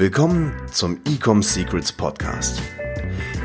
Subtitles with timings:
[0.00, 2.58] Willkommen zum Ecom Secrets Podcast.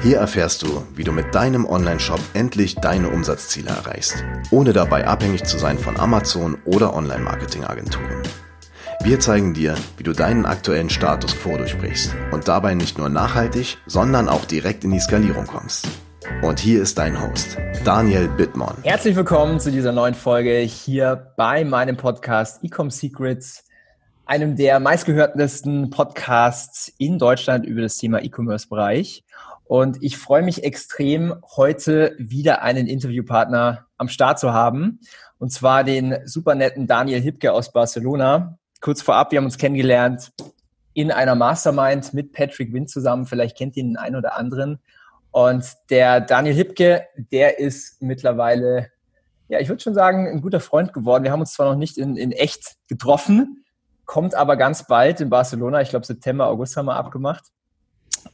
[0.02, 5.44] Hier erfährst du, wie du mit deinem Online-Shop endlich deine Umsatzziele erreichst, ohne dabei abhängig
[5.44, 8.23] zu sein von Amazon oder Online-Marketing-Agenturen.
[9.04, 13.78] Wir zeigen dir, wie du deinen aktuellen Status quo durchbrichst und dabei nicht nur nachhaltig,
[13.86, 15.89] sondern auch direkt in die Skalierung kommst.
[16.42, 18.78] Und hier ist dein Host, Daniel Bittmann.
[18.83, 23.65] Herzlich willkommen zu dieser neuen Folge hier bei meinem Podcast Ecom Secrets,
[24.25, 29.24] einem der meistgehörtesten Podcasts in Deutschland über das Thema E-Commerce-Bereich.
[29.66, 35.00] Und ich freue mich extrem, heute wieder einen Interviewpartner am Start zu haben.
[35.38, 38.58] Und zwar den super netten Daniel Hipke aus Barcelona.
[38.81, 40.31] Kurz vorab, wir haben uns kennengelernt
[40.94, 43.25] in einer Mastermind mit Patrick Wind zusammen.
[43.25, 44.80] Vielleicht kennt ihr den einen oder anderen.
[45.31, 48.88] Und der Daniel Hipke, der ist mittlerweile,
[49.50, 51.23] ja, ich würde schon sagen, ein guter Freund geworden.
[51.23, 53.64] Wir haben uns zwar noch nicht in, in echt getroffen,
[54.05, 55.81] kommt aber ganz bald in Barcelona.
[55.81, 57.43] Ich glaube, September, August haben wir abgemacht.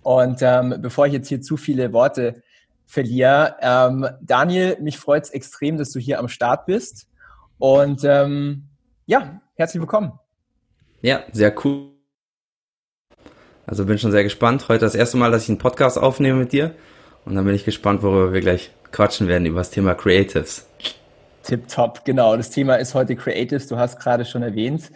[0.04, 2.44] Und ähm, bevor ich jetzt hier zu viele Worte
[2.86, 7.08] verliere, ähm, Daniel, mich freut es extrem, dass du hier am Start bist.
[7.58, 8.68] Und ähm,
[9.06, 10.14] ja, herzlich willkommen.
[11.02, 11.92] Ja, sehr cool.
[13.66, 14.68] Also bin schon sehr gespannt.
[14.70, 16.76] Heute das erste Mal, dass ich einen Podcast aufnehme mit dir.
[17.26, 20.68] Und dann bin ich gespannt, worüber wir gleich quatschen werden, über das Thema Creatives.
[21.44, 22.36] Tipptopp, genau.
[22.36, 23.68] Das Thema ist heute Creatives.
[23.68, 24.92] Du hast gerade schon erwähnt.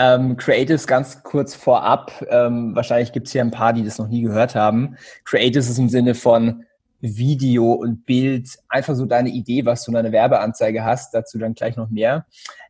[0.00, 2.24] Ähm, Creatives ganz kurz vorab.
[2.30, 4.96] Ähm, wahrscheinlich gibt es hier ein paar, die das noch nie gehört haben.
[5.24, 6.64] Creatives ist im Sinne von
[7.00, 8.48] Video und Bild.
[8.68, 11.14] Einfach so deine Idee, was du in einer Werbeanzeige hast.
[11.14, 12.26] Dazu dann gleich noch mehr.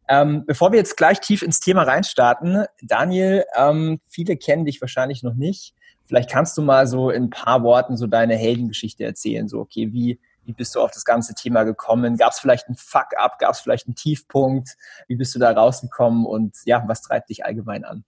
[0.08, 5.22] Ähm, bevor wir jetzt gleich tief ins Thema reinstarten, Daniel, ähm, viele kennen dich wahrscheinlich
[5.22, 5.74] noch nicht.
[6.06, 9.48] Vielleicht kannst du mal so in ein paar Worten so deine Heldengeschichte erzählen.
[9.48, 10.18] So, okay, wie,
[10.48, 12.16] wie bist du auf das ganze Thema gekommen?
[12.16, 13.38] Gab es vielleicht einen Fuck-up?
[13.38, 14.70] Gab es vielleicht einen Tiefpunkt?
[15.06, 16.24] Wie bist du da rausgekommen?
[16.24, 18.02] Und ja, was treibt dich allgemein an?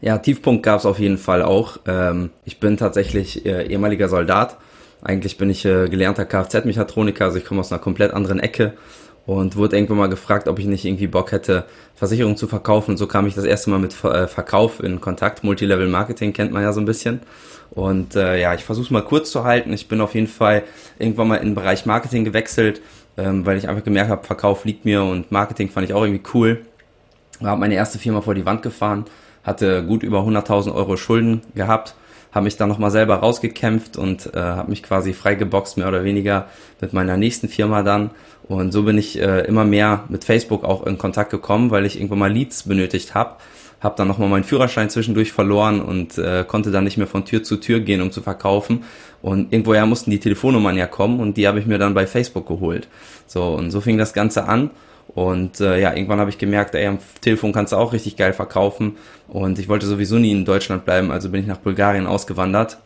[0.00, 1.80] Ja, Tiefpunkt gab es auf jeden Fall auch.
[1.86, 4.56] Ähm, ich bin tatsächlich äh, ehemaliger Soldat.
[5.02, 8.72] Eigentlich bin ich äh, gelernter Kfz-Mechatroniker, also ich komme aus einer komplett anderen Ecke
[9.26, 11.64] und wurde irgendwann mal gefragt, ob ich nicht irgendwie Bock hätte,
[11.94, 12.92] Versicherungen zu verkaufen.
[12.92, 15.44] Und so kam ich das erste Mal mit äh, Verkauf in Kontakt.
[15.44, 17.20] Multilevel Marketing kennt man ja so ein bisschen.
[17.70, 19.72] Und äh, ja, ich versuche es mal kurz zu halten.
[19.72, 20.62] Ich bin auf jeden Fall
[20.98, 22.82] irgendwann mal in den Bereich Marketing gewechselt,
[23.16, 26.22] ähm, weil ich einfach gemerkt habe, Verkauf liegt mir und Marketing fand ich auch irgendwie
[26.34, 26.66] cool.
[27.42, 29.06] Habe meine erste Firma vor die Wand gefahren,
[29.42, 31.94] hatte gut über 100.000 Euro Schulden gehabt
[32.34, 36.48] habe mich dann nochmal selber rausgekämpft und äh, habe mich quasi freigeboxt, mehr oder weniger,
[36.80, 38.10] mit meiner nächsten Firma dann.
[38.48, 41.96] Und so bin ich äh, immer mehr mit Facebook auch in Kontakt gekommen, weil ich
[41.96, 43.36] irgendwann mal Leads benötigt habe.
[43.80, 47.42] Habe dann nochmal meinen Führerschein zwischendurch verloren und äh, konnte dann nicht mehr von Tür
[47.42, 48.84] zu Tür gehen, um zu verkaufen.
[49.22, 52.46] Und irgendwoher mussten die Telefonnummern ja kommen und die habe ich mir dann bei Facebook
[52.46, 52.88] geholt.
[53.26, 54.70] So, und so fing das Ganze an.
[55.08, 58.32] Und äh, ja, irgendwann habe ich gemerkt, ey, am Telefon kannst du auch richtig geil
[58.32, 58.96] verkaufen.
[59.28, 62.78] Und ich wollte sowieso nie in Deutschland bleiben, also bin ich nach Bulgarien ausgewandert.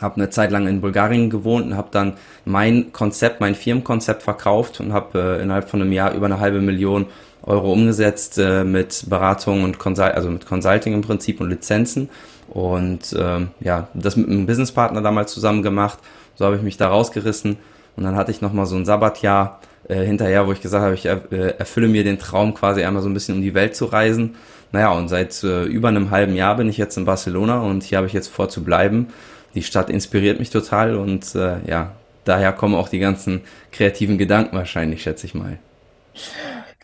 [0.00, 2.14] Habe eine Zeit lang in Bulgarien gewohnt und habe dann
[2.44, 6.60] mein Konzept, mein Firmenkonzept verkauft und habe äh, innerhalb von einem Jahr über eine halbe
[6.60, 7.06] Million
[7.42, 12.08] Euro umgesetzt äh, mit Beratung und Consult also mit Consulting im Prinzip und Lizenzen.
[12.48, 15.98] Und ähm, ja, das mit einem Businesspartner damals zusammen gemacht.
[16.34, 17.56] So habe ich mich da rausgerissen.
[17.96, 21.06] Und dann hatte ich nochmal so ein Sabbatjahr äh, hinterher, wo ich gesagt habe, ich
[21.06, 21.18] äh,
[21.58, 24.34] erfülle mir den Traum, quasi einmal so ein bisschen um die Welt zu reisen.
[24.72, 27.98] Naja, und seit äh, über einem halben Jahr bin ich jetzt in Barcelona und hier
[27.98, 29.08] habe ich jetzt vor zu bleiben.
[29.56, 31.92] Die Stadt inspiriert mich total und äh, ja,
[32.24, 33.40] daher kommen auch die ganzen
[33.72, 35.58] kreativen Gedanken wahrscheinlich, schätze ich mal.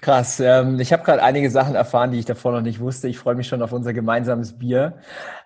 [0.00, 0.41] Krass.
[0.41, 3.06] Ähm, ich habe gerade einige Sachen erfahren, die ich davor noch nicht wusste.
[3.06, 4.94] Ich freue mich schon auf unser gemeinsames Bier.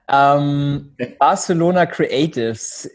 [0.08, 2.88] Ähm, Barcelona Creatives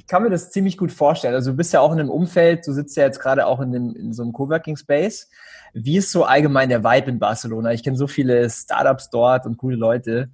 [0.00, 1.34] ich kann mir das ziemlich gut vorstellen.
[1.34, 3.70] Also du bist ja auch in einem Umfeld, du sitzt ja jetzt gerade auch in,
[3.70, 5.28] dem, in so einem Coworking Space.
[5.74, 7.72] Wie ist so allgemein der Vibe in Barcelona?
[7.72, 10.30] Ich kenne so viele Startups dort und coole Leute.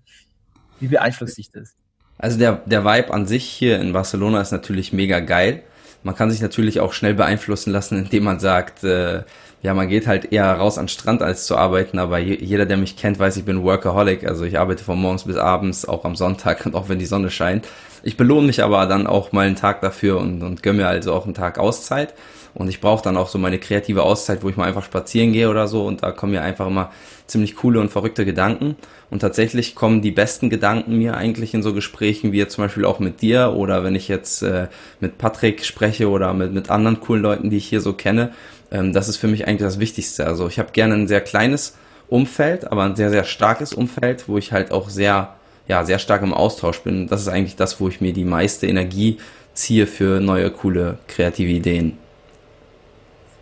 [0.79, 1.75] Wie beeinflusst dich das?
[2.19, 5.63] Also der, der Vibe an sich hier in Barcelona ist natürlich mega geil.
[6.03, 9.23] Man kann sich natürlich auch schnell beeinflussen lassen, indem man sagt, äh,
[9.63, 12.77] ja, man geht halt eher raus an den Strand als zu arbeiten, aber jeder, der
[12.77, 16.15] mich kennt, weiß, ich bin Workaholic, also ich arbeite von morgens bis abends, auch am
[16.15, 17.67] Sonntag und auch wenn die Sonne scheint.
[18.03, 21.13] Ich belohne mich aber dann auch mal einen Tag dafür und, und gönne mir also
[21.13, 22.15] auch einen Tag Auszeit.
[22.55, 25.51] Und ich brauche dann auch so meine kreative Auszeit, wo ich mal einfach spazieren gehe
[25.51, 25.85] oder so.
[25.85, 26.91] Und da kommen mir einfach immer
[27.27, 28.77] ziemlich coole und verrückte Gedanken.
[29.11, 32.85] Und tatsächlich kommen die besten Gedanken mir eigentlich in so Gesprächen wie jetzt zum Beispiel
[32.85, 34.69] auch mit dir oder wenn ich jetzt äh,
[35.01, 38.33] mit Patrick spreche oder mit, mit anderen coolen Leuten, die ich hier so kenne.
[38.71, 40.27] Ähm, das ist für mich eigentlich das Wichtigste.
[40.27, 41.77] Also ich habe gerne ein sehr kleines
[42.09, 45.37] Umfeld, aber ein sehr, sehr starkes Umfeld, wo ich halt auch sehr
[45.69, 47.09] ja, sehr stark im Austausch bin.
[47.09, 49.19] Das ist eigentlich das, wo ich mir die meiste Energie
[49.55, 51.99] ziehe für neue, coole, kreative Ideen.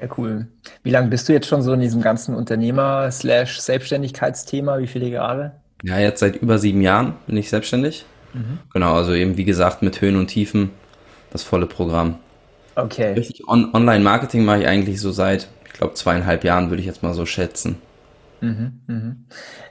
[0.05, 0.49] Sehr cool.
[0.83, 4.79] Wie lange bist du jetzt schon so in diesem ganzen Unternehmer-Selbstständigkeitsthema?
[4.79, 5.53] Wie viele Jahre?
[5.83, 8.05] Ja, jetzt seit über sieben Jahren bin ich selbstständig.
[8.35, 8.59] Mhm.
[8.73, 10.73] Genau, also eben wie gesagt mit Höhen und Tiefen
[11.31, 12.17] das volle Programm.
[12.77, 13.15] Okay.
[13.15, 17.03] Richtig on Online-Marketing mache ich eigentlich so seit, ich glaube, zweieinhalb Jahren, würde ich jetzt
[17.03, 17.77] mal so schätzen.
[18.43, 19.25] Mhm, mhm.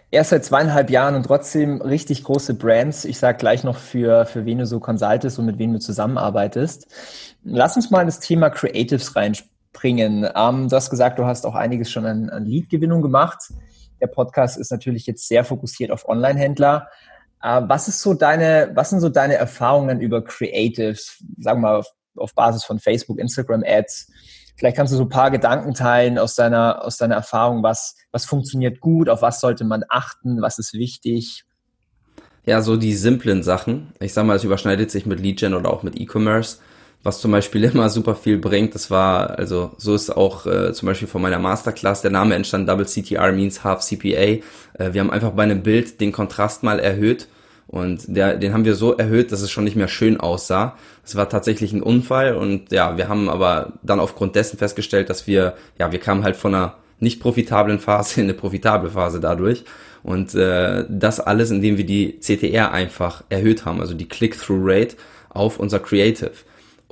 [0.09, 3.05] Erst seit zweieinhalb Jahren und trotzdem richtig große Brands.
[3.05, 6.87] Ich sage gleich noch, für, für wen du so consultest und mit wem du zusammenarbeitest.
[7.43, 9.15] Lass uns mal in das Thema Creatives
[9.73, 10.27] reinspringen.
[10.35, 13.39] Ähm, du hast gesagt, du hast auch einiges schon an, an Lead-Gewinnung gemacht.
[14.01, 16.87] Der Podcast ist natürlich jetzt sehr fokussiert auf Online-Händler.
[17.41, 21.23] Äh, was ist so deine, was sind so deine Erfahrungen über Creatives?
[21.39, 24.11] Sagen wir mal auf, auf Basis von Facebook, Instagram Ads.
[24.55, 27.63] Vielleicht kannst du so ein paar Gedanken teilen aus deiner, aus deiner Erfahrung.
[27.63, 29.09] Was, was funktioniert gut?
[29.09, 30.41] Auf was sollte man achten?
[30.41, 31.43] Was ist wichtig?
[32.45, 33.93] Ja, so die simplen Sachen.
[33.99, 36.57] Ich sag mal, es überschneidet sich mit Lead Gen oder auch mit E-Commerce
[37.03, 38.73] was zum Beispiel immer super viel bringt.
[38.75, 42.67] Das war, also so ist auch äh, zum Beispiel von meiner Masterclass der Name entstanden,
[42.67, 44.07] Double CTR means Half CPA.
[44.07, 44.41] Äh,
[44.79, 47.27] wir haben einfach bei einem Bild den Kontrast mal erhöht
[47.67, 50.77] und der, den haben wir so erhöht, dass es schon nicht mehr schön aussah.
[51.03, 55.27] Es war tatsächlich ein Unfall und ja, wir haben aber dann aufgrund dessen festgestellt, dass
[55.27, 59.63] wir, ja, wir kamen halt von einer nicht profitablen Phase in eine profitable Phase dadurch.
[60.03, 64.95] Und äh, das alles, indem wir die CTR einfach erhöht haben, also die Click-Through-Rate
[65.29, 66.31] auf unser Creative.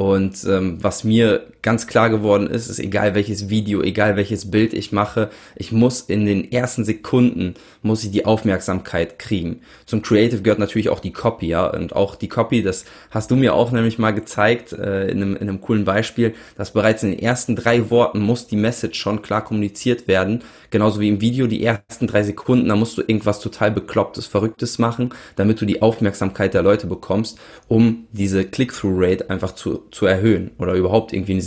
[0.01, 4.73] Und ähm, was mir ganz klar geworden ist, ist egal welches Video, egal welches Bild
[4.73, 9.61] ich mache, ich muss in den ersten Sekunden, muss ich die Aufmerksamkeit kriegen.
[9.85, 13.35] Zum Creative gehört natürlich auch die Copy, ja, und auch die Copy, das hast du
[13.35, 17.11] mir auch nämlich mal gezeigt, äh, in, einem, in einem coolen Beispiel, dass bereits in
[17.11, 21.47] den ersten drei Worten muss die Message schon klar kommuniziert werden, genauso wie im Video
[21.47, 25.81] die ersten drei Sekunden, da musst du irgendwas total beklopptes, verrücktes machen, damit du die
[25.81, 27.37] Aufmerksamkeit der Leute bekommst,
[27.67, 31.41] um diese Click-Through-Rate einfach zu, zu erhöhen oder überhaupt irgendwie eine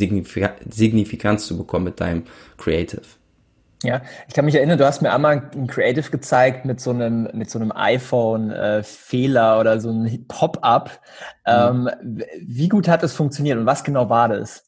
[0.71, 2.25] Signifikanz zu bekommen mit deinem
[2.57, 3.03] Creative.
[3.85, 7.29] Ja, ich kann mich erinnern, du hast mir einmal ein Creative gezeigt mit so einem,
[7.35, 11.01] mit so einem iPhone-Fehler äh, oder so einem Pop-up.
[11.47, 11.89] Mhm.
[11.93, 14.65] Ähm, wie gut hat das funktioniert und was genau war das?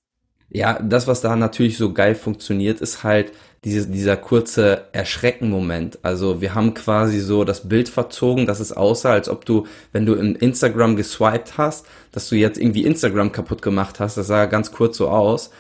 [0.51, 3.33] Ja, das, was da natürlich so geil funktioniert, ist halt
[3.65, 5.99] diese, dieser kurze Erschrecken-Moment.
[6.03, 10.07] Also wir haben quasi so das Bild verzogen, dass es aussah, als ob du, wenn
[10.07, 14.17] du in Instagram geswiped hast, dass du jetzt irgendwie Instagram kaputt gemacht hast.
[14.17, 15.51] Das sah ganz kurz so aus.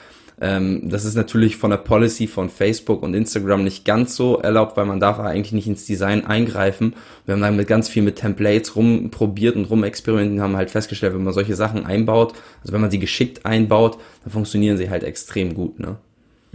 [0.40, 4.76] Ähm, das ist natürlich von der Policy von Facebook und Instagram nicht ganz so erlaubt,
[4.76, 6.94] weil man darf eigentlich nicht ins Design eingreifen.
[7.25, 11.14] Wir haben dann mit ganz viel mit Templates rumprobiert und rumexperimentiert und haben halt festgestellt,
[11.14, 15.04] wenn man solche Sachen einbaut, also wenn man sie geschickt einbaut, dann funktionieren sie halt
[15.04, 15.81] extrem gut.
[15.81, 15.96] Ne?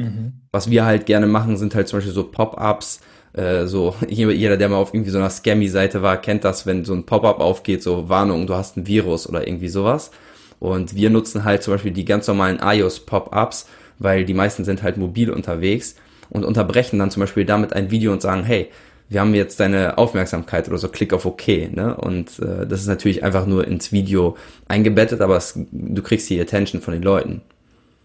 [0.01, 0.33] Mhm.
[0.51, 3.01] Was wir halt gerne machen, sind halt zum Beispiel so Pop-ups,
[3.33, 6.93] äh, so jeder, der mal auf irgendwie so einer Scammy-Seite war, kennt das, wenn so
[6.93, 10.11] ein Pop-up aufgeht, so Warnung, du hast ein Virus oder irgendwie sowas.
[10.59, 13.67] Und wir nutzen halt zum Beispiel die ganz normalen iOS-Pop-ups,
[13.97, 15.95] weil die meisten sind halt mobil unterwegs
[16.29, 18.69] und unterbrechen dann zum Beispiel damit ein Video und sagen, hey,
[19.11, 21.47] wir haben jetzt deine Aufmerksamkeit oder so, klick auf OK.
[21.47, 21.97] Ne?
[21.97, 24.37] Und äh, das ist natürlich einfach nur ins Video
[24.69, 27.41] eingebettet, aber es, du kriegst die Attention von den Leuten.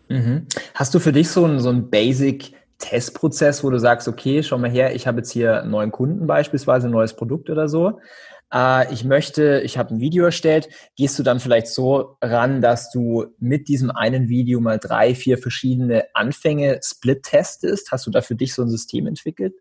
[0.09, 0.47] Mhm.
[0.75, 4.59] Hast du für dich so einen, so einen Basic Testprozess, wo du sagst, okay, schau
[4.59, 7.99] mal her, ich habe jetzt hier einen neuen Kunden beispielsweise, ein neues Produkt oder so.
[8.53, 10.69] Äh, ich möchte, ich habe ein Video erstellt.
[10.97, 15.39] Gehst du dann vielleicht so ran, dass du mit diesem einen Video mal drei, vier
[15.39, 17.91] verschiedene Anfänge split testest?
[17.93, 19.55] Hast du da für dich so ein System entwickelt?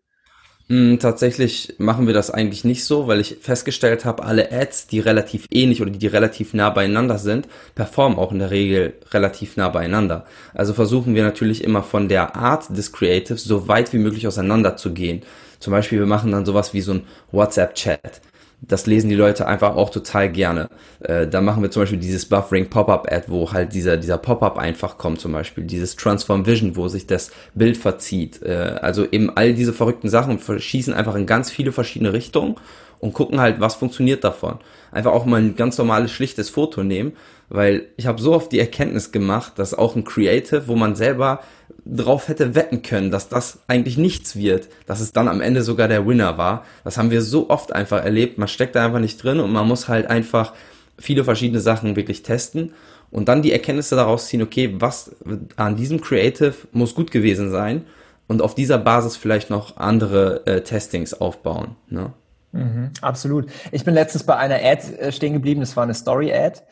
[0.68, 4.98] Hm, tatsächlich machen wir das eigentlich nicht so, weil ich festgestellt habe, alle Ads, die
[4.98, 7.46] relativ ähnlich oder die, relativ nah beieinander sind,
[7.76, 10.26] performen auch in der Regel relativ nah beieinander.
[10.54, 14.76] Also versuchen wir natürlich immer von der Art des Creatives so weit wie möglich auseinander
[14.76, 15.22] zu gehen.
[15.60, 18.20] Zum Beispiel, wir machen dann sowas wie so ein WhatsApp-Chat
[18.62, 20.68] das lesen die Leute einfach auch total gerne.
[21.00, 24.58] Äh, da machen wir zum Beispiel dieses Buffering Pop-Up Ad, wo halt dieser, dieser Pop-Up
[24.58, 25.64] einfach kommt zum Beispiel.
[25.64, 28.42] Dieses Transform Vision, wo sich das Bild verzieht.
[28.42, 32.56] Äh, also eben all diese verrückten Sachen schießen einfach in ganz viele verschiedene Richtungen
[33.00, 34.58] und gucken halt, was funktioniert davon.
[34.92, 37.12] Einfach auch mal ein ganz normales, schlichtes Foto nehmen,
[37.48, 41.40] weil ich habe so oft die Erkenntnis gemacht, dass auch ein Creative, wo man selber
[41.84, 45.88] drauf hätte wetten können, dass das eigentlich nichts wird, dass es dann am Ende sogar
[45.88, 46.64] der Winner war.
[46.84, 48.38] Das haben wir so oft einfach erlebt.
[48.38, 50.52] Man steckt da einfach nicht drin und man muss halt einfach
[50.98, 52.72] viele verschiedene Sachen wirklich testen
[53.10, 55.14] und dann die Erkenntnisse daraus ziehen, okay, was
[55.56, 57.86] an diesem Creative muss gut gewesen sein
[58.26, 61.76] und auf dieser Basis vielleicht noch andere äh, Testings aufbauen.
[61.88, 62.12] Ne?
[62.56, 63.50] Mhm, absolut.
[63.72, 66.62] Ich bin letztens bei einer Ad äh, stehen geblieben, das war eine Story-Ad.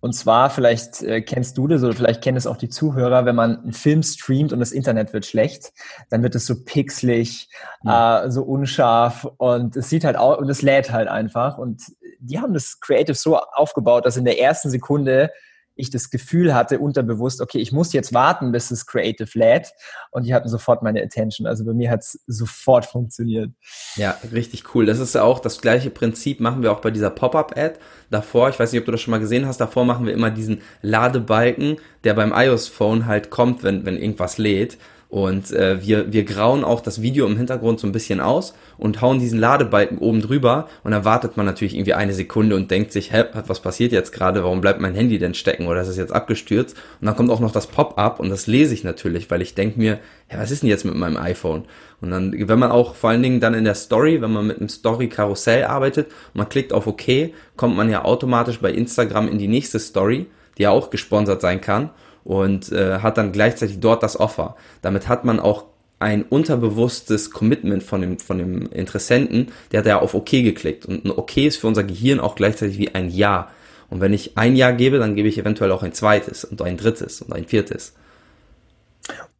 [0.00, 3.34] Und zwar, vielleicht äh, kennst du das oder vielleicht kennen es auch die Zuhörer, wenn
[3.34, 5.72] man einen Film streamt und das Internet wird schlecht,
[6.08, 7.48] dann wird es so pixelig,
[7.82, 8.24] ja.
[8.24, 11.58] äh, so unscharf und es sieht halt aus und es lädt halt einfach.
[11.58, 11.82] Und
[12.20, 15.32] die haben das Creative so aufgebaut, dass in der ersten Sekunde
[15.78, 19.72] ich das Gefühl hatte, unterbewusst, okay, ich muss jetzt warten, bis es Creative lädt.
[20.10, 21.46] Und die hatten sofort meine Attention.
[21.46, 23.50] Also bei mir hat es sofort funktioniert.
[23.96, 24.86] Ja, richtig cool.
[24.86, 27.78] Das ist ja auch das gleiche Prinzip, machen wir auch bei dieser Pop-Up-Ad.
[28.10, 30.30] Davor, ich weiß nicht, ob du das schon mal gesehen hast, davor machen wir immer
[30.30, 34.78] diesen Ladebalken, der beim iOS-Phone halt kommt, wenn, wenn irgendwas lädt.
[35.10, 39.00] Und äh, wir, wir grauen auch das Video im Hintergrund so ein bisschen aus und
[39.00, 42.92] hauen diesen Ladebalken oben drüber und dann wartet man natürlich irgendwie eine Sekunde und denkt
[42.92, 45.96] sich, hä, was passiert jetzt gerade, warum bleibt mein Handy denn stecken oder ist es
[45.96, 46.76] jetzt abgestürzt?
[47.00, 49.78] Und dann kommt auch noch das Pop-up und das lese ich natürlich, weil ich denke
[49.78, 49.98] mir,
[50.30, 51.64] ja, was ist denn jetzt mit meinem iPhone?
[52.02, 54.58] Und dann, wenn man auch vor allen Dingen dann in der Story, wenn man mit
[54.58, 59.48] einem Story-Karussell arbeitet man klickt auf OK, kommt man ja automatisch bei Instagram in die
[59.48, 60.26] nächste Story,
[60.58, 61.90] die ja auch gesponsert sein kann
[62.28, 64.54] und äh, hat dann gleichzeitig dort das Offer.
[64.82, 65.64] Damit hat man auch
[65.98, 70.84] ein unterbewusstes Commitment von dem, von dem Interessenten, der hat ja auf OK geklickt.
[70.84, 73.48] Und ein OK ist für unser Gehirn auch gleichzeitig wie ein Ja.
[73.88, 76.76] Und wenn ich ein Ja gebe, dann gebe ich eventuell auch ein zweites und ein
[76.76, 77.94] drittes und ein viertes.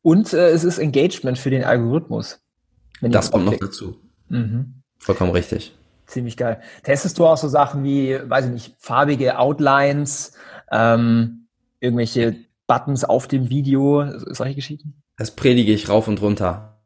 [0.01, 2.41] Und äh, es ist Engagement für den Algorithmus.
[3.03, 3.97] das kommt noch dazu.
[4.31, 4.81] Mhm.
[4.99, 5.77] Vollkommen richtig.
[6.07, 6.63] Ziemlich geil.
[6.85, 10.33] Testest du auch so Sachen wie, weiß ich nicht, farbige Outlines,
[10.73, 11.49] ähm,
[11.81, 15.03] irgendwelche Buttons auf dem Video, solche Geschichten?
[15.17, 16.81] Das predige ich rauf und runter.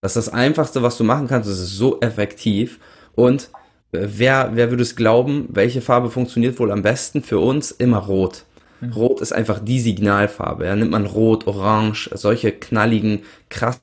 [0.00, 1.48] Das ist das Einfachste, was du machen kannst.
[1.48, 2.78] Es ist so effektiv.
[3.14, 3.50] Und
[3.92, 7.22] äh, wer, wer würde es glauben, welche Farbe funktioniert wohl am besten?
[7.22, 8.44] Für uns immer rot.
[8.80, 8.92] Mhm.
[8.92, 10.66] Rot ist einfach die Signalfarbe.
[10.66, 13.80] Ja, nimmt man rot, orange, solche knalligen, krass.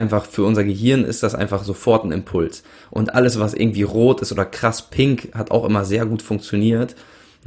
[0.00, 2.62] Einfach für unser Gehirn ist das einfach sofort ein Impuls.
[2.90, 6.96] Und alles, was irgendwie rot ist oder krass pink, hat auch immer sehr gut funktioniert.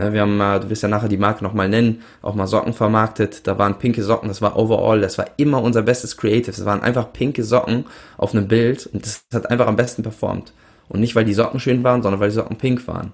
[0.01, 2.73] Ne, wir haben mal, du wirst ja nachher die Marke nochmal nennen, auch mal Socken
[2.73, 3.45] vermarktet.
[3.45, 6.55] Da waren pinke Socken, das war overall, das war immer unser bestes Creative.
[6.55, 7.85] Das waren einfach pinke Socken
[8.17, 10.53] auf einem Bild und das hat einfach am besten performt.
[10.89, 13.11] Und nicht, weil die Socken schön waren, sondern weil die Socken pink waren.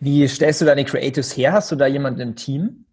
[0.00, 1.52] Wie stellst du deine Creatives her?
[1.52, 2.84] Hast du da jemanden im Team?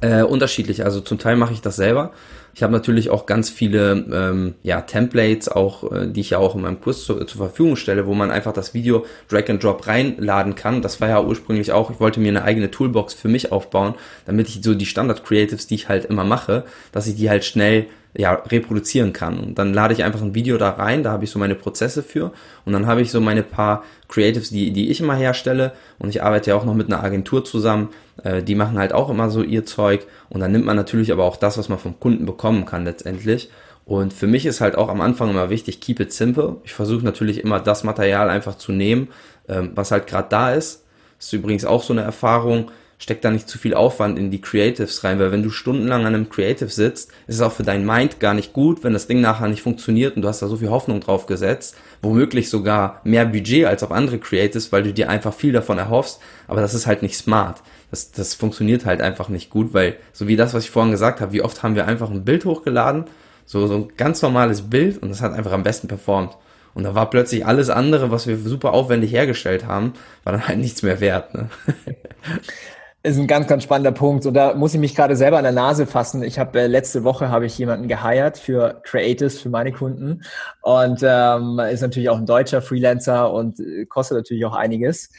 [0.00, 0.84] Äh, unterschiedlich.
[0.84, 2.12] Also zum Teil mache ich das selber.
[2.58, 6.56] Ich habe natürlich auch ganz viele ähm, ja, Templates, auch äh, die ich ja auch
[6.56, 9.86] in meinem Kurs zu, zur Verfügung stelle, wo man einfach das Video Drag and Drop
[9.86, 10.82] reinladen kann.
[10.82, 13.94] Das war ja ursprünglich auch, ich wollte mir eine eigene Toolbox für mich aufbauen,
[14.26, 17.44] damit ich so die Standard Creatives, die ich halt immer mache, dass ich die halt
[17.44, 17.86] schnell
[18.16, 19.38] ja, reproduzieren kann.
[19.38, 22.02] Und dann lade ich einfach ein Video da rein, da habe ich so meine Prozesse
[22.02, 22.32] für
[22.64, 26.24] und dann habe ich so meine paar Creatives, die, die ich immer herstelle und ich
[26.24, 27.90] arbeite ja auch noch mit einer Agentur zusammen,
[28.24, 31.24] äh, die machen halt auch immer so ihr Zeug und dann nimmt man natürlich aber
[31.24, 33.50] auch das, was man vom Kunden bekommen kann letztendlich.
[33.84, 36.56] Und für mich ist halt auch am Anfang immer wichtig, keep it simple.
[36.62, 39.08] Ich versuche natürlich immer das Material einfach zu nehmen,
[39.48, 40.84] ähm, was halt gerade da ist.
[41.16, 44.40] Das ist übrigens auch so eine Erfahrung steck da nicht zu viel Aufwand in die
[44.40, 47.86] Creatives rein, weil wenn du stundenlang an einem Creative sitzt, ist es auch für dein
[47.86, 50.56] Mind gar nicht gut, wenn das Ding nachher nicht funktioniert und du hast da so
[50.56, 55.08] viel Hoffnung drauf gesetzt, womöglich sogar mehr Budget als auf andere Creatives, weil du dir
[55.08, 57.62] einfach viel davon erhoffst, aber das ist halt nicht smart.
[57.90, 61.20] Das, das funktioniert halt einfach nicht gut, weil so wie das, was ich vorhin gesagt
[61.20, 63.04] habe, wie oft haben wir einfach ein Bild hochgeladen,
[63.46, 66.36] so, so ein ganz normales Bild und das hat einfach am besten performt.
[66.74, 70.58] Und da war plötzlich alles andere, was wir super aufwendig hergestellt haben, war dann halt
[70.58, 71.34] nichts mehr wert.
[71.34, 71.48] Ne?
[73.02, 74.26] ist ein ganz, ganz spannender Punkt.
[74.26, 76.22] Und da muss ich mich gerade selber an der Nase fassen.
[76.22, 80.22] Ich habe äh, letzte Woche habe ich jemanden geheiert für Creatives für meine Kunden
[80.62, 85.10] und ähm, ist natürlich auch ein deutscher Freelancer und äh, kostet natürlich auch einiges.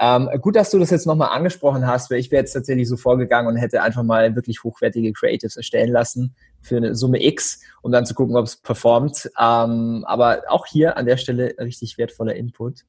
[0.00, 2.96] Ähm, gut, dass du das jetzt nochmal angesprochen hast, weil ich wäre jetzt tatsächlich so
[2.96, 7.90] vorgegangen und hätte einfach mal wirklich hochwertige Creatives erstellen lassen für eine Summe X, um
[7.90, 9.28] dann zu gucken, ob es performt.
[9.38, 12.84] Ähm, aber auch hier an der Stelle richtig wertvoller Input.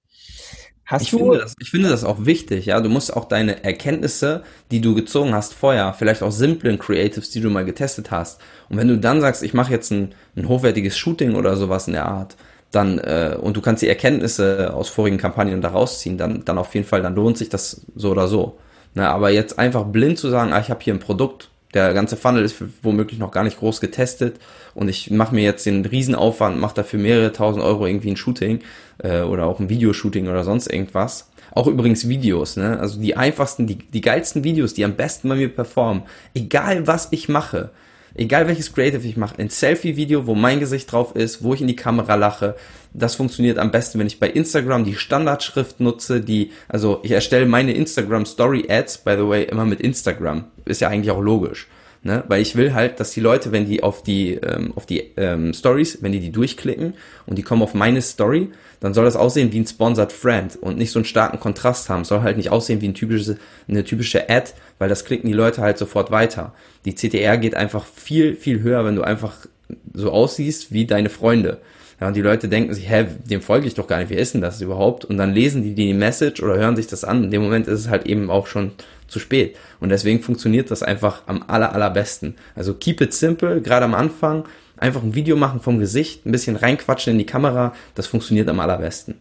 [0.89, 2.81] Hast ich, du finde das, ich finde das auch wichtig, ja.
[2.81, 4.41] Du musst auch deine Erkenntnisse,
[4.71, 8.41] die du gezogen hast vorher, vielleicht auch simplen Creatives, die du mal getestet hast.
[8.69, 11.93] Und wenn du dann sagst, ich mache jetzt ein, ein hochwertiges Shooting oder sowas in
[11.93, 12.37] der Art,
[12.71, 16.73] dann äh, und du kannst die Erkenntnisse aus vorigen Kampagnen da rausziehen, dann, dann auf
[16.73, 18.57] jeden Fall, dann lohnt sich das so oder so.
[18.95, 22.17] Na, aber jetzt einfach blind zu sagen, ah, ich habe hier ein Produkt, der ganze
[22.17, 24.39] Funnel ist womöglich noch gar nicht groß getestet
[24.73, 28.59] und ich mache mir jetzt den Riesenaufwand, mache dafür mehrere tausend Euro irgendwie ein Shooting
[29.03, 31.29] äh, oder auch ein Videoshooting oder sonst irgendwas.
[31.51, 32.79] Auch übrigens Videos, ne?
[32.79, 36.03] Also die einfachsten, die, die geilsten Videos, die am besten bei mir performen.
[36.33, 37.71] Egal was ich mache,
[38.15, 41.67] egal welches Creative ich mache, ein Selfie-Video, wo mein Gesicht drauf ist, wo ich in
[41.67, 42.55] die Kamera lache,
[42.93, 47.45] das funktioniert am besten, wenn ich bei Instagram die Standardschrift nutze, die, also ich erstelle
[47.45, 50.45] meine Instagram Story Ads, by the way, immer mit Instagram.
[50.65, 51.67] Ist ja eigentlich auch logisch.
[52.01, 52.23] Ne?
[52.29, 55.53] Weil ich will halt, dass die Leute, wenn die auf die, ähm, auf die ähm,
[55.53, 56.93] Stories, wenn die die durchklicken
[57.25, 60.77] und die kommen auf meine Story, dann soll das aussehen wie ein Sponsored Friend und
[60.77, 62.05] nicht so einen starken Kontrast haben.
[62.05, 63.37] Soll halt nicht aussehen wie ein typische,
[63.67, 66.53] eine typische Ad, weil das klicken die Leute halt sofort weiter.
[66.85, 69.45] Die CTR geht einfach viel, viel höher, wenn du einfach
[69.93, 71.59] so aussiehst wie deine Freunde.
[71.99, 74.33] Ja, und die Leute denken sich, hä, dem folge ich doch gar nicht, wie ist
[74.33, 75.03] denn das überhaupt?
[75.03, 77.25] Und dann lesen die die Message oder hören sich das an.
[77.25, 78.71] In dem Moment ist es halt eben auch schon
[79.09, 79.57] zu spät.
[79.79, 82.35] Und deswegen funktioniert das einfach am aller, allerbesten.
[82.55, 84.45] Also keep it simple, gerade am Anfang.
[84.77, 87.73] Einfach ein Video machen vom Gesicht, ein bisschen reinquatschen in die Kamera.
[87.95, 89.15] Das funktioniert am allerbesten.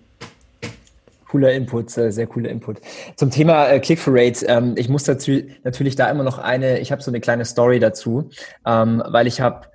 [1.29, 2.81] Cooler Input, sehr cooler Input.
[3.17, 7.03] Zum Thema äh, Click-through-Rate, ähm, ich muss dazu natürlich da immer noch eine, ich habe
[7.03, 8.31] so eine kleine Story dazu,
[8.65, 9.67] ähm, weil ich habe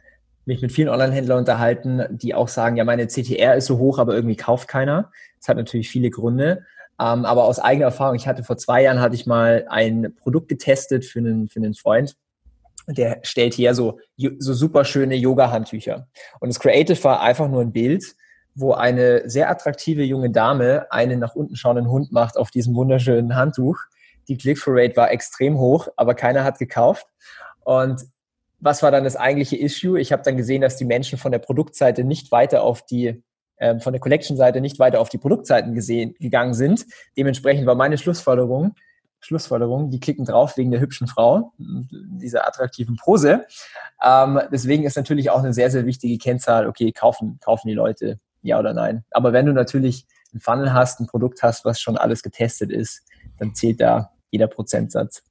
[0.45, 4.15] mich mit vielen Online-Händlern unterhalten, die auch sagen, ja, meine CTR ist so hoch, aber
[4.15, 5.11] irgendwie kauft keiner.
[5.39, 6.65] Das hat natürlich viele Gründe.
[6.99, 10.47] Ähm, aber aus eigener Erfahrung, ich hatte vor zwei Jahren, hatte ich mal ein Produkt
[10.47, 12.15] getestet für einen, für einen Freund.
[12.87, 16.07] Der stellt hier so, so super schöne Yoga-Handtücher.
[16.39, 18.15] Und das Creative war einfach nur ein Bild,
[18.55, 23.35] wo eine sehr attraktive junge Dame einen nach unten schauenden Hund macht auf diesem wunderschönen
[23.35, 23.79] Handtuch.
[24.27, 27.07] Die Click-through-Rate war extrem hoch, aber keiner hat gekauft.
[27.61, 28.03] Und
[28.59, 29.99] was war dann das eigentliche Issue?
[29.99, 33.23] Ich habe dann gesehen, dass die Menschen von der Produktseite nicht weiter auf die
[33.63, 36.85] ähm, von der Collection-Seite nicht weiter auf die Produktseiten gesehen, gegangen sind.
[37.15, 38.75] Dementsprechend war meine Schlussfolgerung,
[39.21, 43.45] Schlussfolgerung, die klicken drauf wegen der hübschen Frau, dieser attraktiven Pose.
[44.03, 48.19] Ähm, deswegen ist natürlich auch eine sehr, sehr wichtige Kennzahl, okay, kaufen, kaufen die Leute,
[48.41, 49.05] ja oder nein.
[49.11, 53.03] Aber wenn du natürlich einen Funnel hast, ein Produkt hast, was schon alles getestet ist,
[53.37, 55.23] dann zählt da jeder Prozentsatz.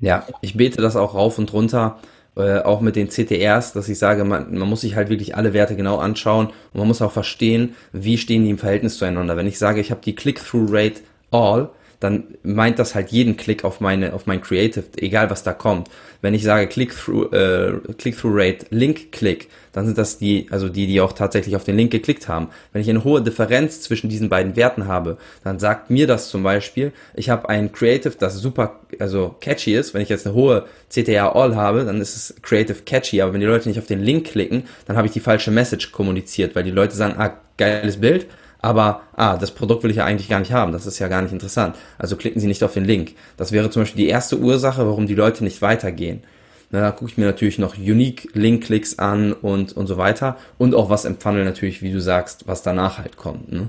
[0.00, 2.00] Ja, ich bete das auch rauf und runter
[2.36, 5.52] äh, auch mit den CTRs, dass ich sage, man, man muss sich halt wirklich alle
[5.52, 9.36] Werte genau anschauen und man muss auch verstehen, wie stehen die im Verhältnis zueinander.
[9.36, 11.68] Wenn ich sage, ich habe die Click-Through-Rate all,
[12.02, 15.88] dann meint das halt jeden Klick auf meine auf mein Creative, egal was da kommt.
[16.20, 21.00] Wenn ich sage Click-through äh, Click-through Rate Link-Click, dann sind das die also die die
[21.00, 22.48] auch tatsächlich auf den Link geklickt haben.
[22.72, 26.42] Wenn ich eine hohe Differenz zwischen diesen beiden Werten habe, dann sagt mir das zum
[26.42, 29.94] Beispiel, ich habe ein Creative, das super also catchy ist.
[29.94, 33.40] Wenn ich jetzt eine hohe CTR All habe, dann ist es Creative catchy, aber wenn
[33.40, 36.64] die Leute nicht auf den Link klicken, dann habe ich die falsche Message kommuniziert, weil
[36.64, 38.26] die Leute sagen, ah geiles Bild,
[38.62, 41.20] aber, ah, das Produkt will ich ja eigentlich gar nicht haben, das ist ja gar
[41.20, 41.76] nicht interessant.
[41.98, 43.14] Also klicken Sie nicht auf den Link.
[43.36, 46.22] Das wäre zum Beispiel die erste Ursache, warum die Leute nicht weitergehen.
[46.70, 50.38] Na, da gucke ich mir natürlich noch Unique Link-Klicks an und, und so weiter.
[50.56, 53.52] Und auch was im Funnel natürlich, wie du sagst, was danach halt kommt.
[53.52, 53.68] Ne?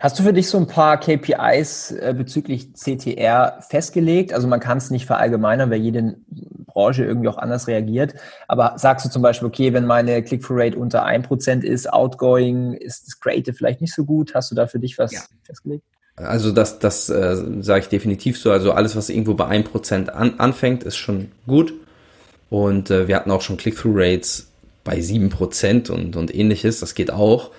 [0.00, 4.32] Hast du für dich so ein paar KPIs äh, bezüglich CTR festgelegt?
[4.32, 6.16] Also man kann es nicht verallgemeinern, weil jede
[6.66, 8.14] Branche irgendwie auch anders reagiert.
[8.48, 13.20] Aber sagst du zum Beispiel, okay, wenn meine Click-Through-Rate unter 1% ist, outgoing, ist das
[13.20, 14.34] Creative vielleicht nicht so gut?
[14.34, 15.20] Hast du da für dich was ja.
[15.44, 15.84] festgelegt?
[16.16, 18.52] Also das, das äh, sage ich definitiv so.
[18.52, 21.72] Also alles, was irgendwo bei 1% an, anfängt, ist schon gut.
[22.50, 24.48] Und äh, wir hatten auch schon Click-Through-Rates
[24.84, 26.80] bei 7% und, und ähnliches.
[26.80, 27.50] Das geht auch.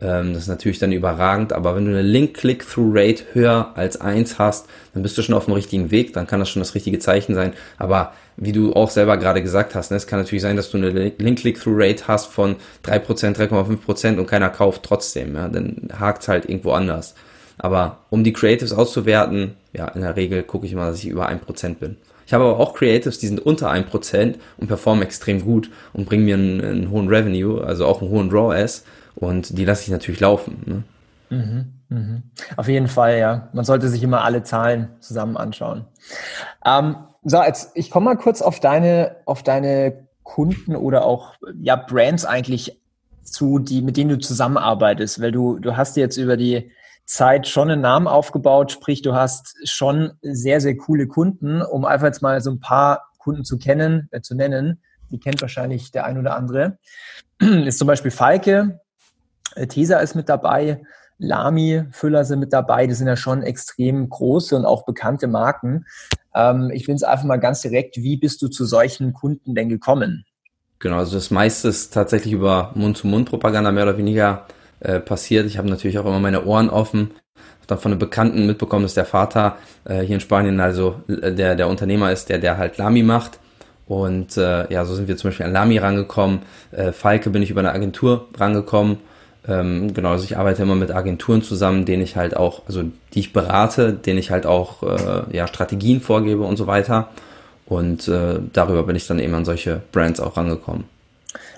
[0.00, 4.66] Ähm, das ist natürlich dann überragend, aber wenn du eine Link-Click-Through-Rate höher als 1 hast,
[4.92, 7.34] dann bist du schon auf dem richtigen Weg, dann kann das schon das richtige Zeichen
[7.34, 7.52] sein.
[7.78, 10.78] Aber wie du auch selber gerade gesagt hast, ne, es kann natürlich sein, dass du
[10.78, 15.36] eine Link-Click-Through-Rate hast von 3%, 3,5% und keiner kauft trotzdem.
[15.36, 17.14] Ja, dann hakt halt irgendwo anders.
[17.56, 21.28] Aber um die Creatives auszuwerten, ja, in der Regel gucke ich immer, dass ich über
[21.28, 21.96] 1% bin.
[22.26, 26.24] Ich habe aber auch Creatives, die sind unter 1% und performen extrem gut und bringen
[26.24, 28.84] mir einen, einen hohen Revenue, also auch einen hohen RAW-S
[29.16, 30.62] und die lasse ich natürlich laufen.
[30.66, 30.82] Ne?
[31.30, 32.22] Mhm, mh.
[32.56, 33.48] Auf jeden Fall, ja.
[33.52, 35.84] Man sollte sich immer alle Zahlen zusammen anschauen.
[36.64, 41.76] Ähm, so, jetzt, ich komme mal kurz auf deine, auf deine Kunden oder auch ja,
[41.76, 42.80] Brands eigentlich
[43.22, 46.70] zu, die, mit denen du zusammenarbeitest, weil du, du hast jetzt über die
[47.06, 52.06] Zeit schon einen Namen aufgebaut, sprich, du hast schon sehr, sehr coole Kunden, um einfach
[52.06, 54.80] jetzt mal so ein paar Kunden zu kennen, äh, zu nennen.
[55.10, 56.78] Die kennt wahrscheinlich der ein oder andere.
[57.38, 58.80] Ist zum Beispiel Falke,
[59.68, 60.80] Tesa ist mit dabei,
[61.18, 62.86] Lami, Füller sind mit dabei.
[62.86, 65.86] Das sind ja schon extrem große und auch bekannte Marken.
[66.34, 69.68] Ähm, ich finde es einfach mal ganz direkt, wie bist du zu solchen Kunden denn
[69.68, 70.24] gekommen?
[70.80, 74.46] Genau, also das meiste ist tatsächlich über Mund-zu-Mund-Propaganda mehr oder weniger
[74.80, 75.46] äh, passiert.
[75.46, 77.12] Ich habe natürlich auch immer meine Ohren offen.
[77.60, 81.32] Hab dann von einem Bekannten mitbekommen, dass der Vater äh, hier in Spanien also äh,
[81.32, 83.38] der, der Unternehmer ist, der, der halt Lami macht.
[83.86, 86.40] Und äh, ja, so sind wir zum Beispiel an Lami rangekommen.
[86.72, 88.98] Äh, Falke bin ich über eine Agentur rangekommen
[89.46, 93.20] ähm, genau, also ich arbeite immer mit Agenturen zusammen, denen ich halt auch, also die
[93.20, 97.08] ich berate, denen ich halt auch äh, ja, Strategien vorgebe und so weiter.
[97.66, 100.84] Und äh, darüber bin ich dann eben an solche Brands auch rangekommen.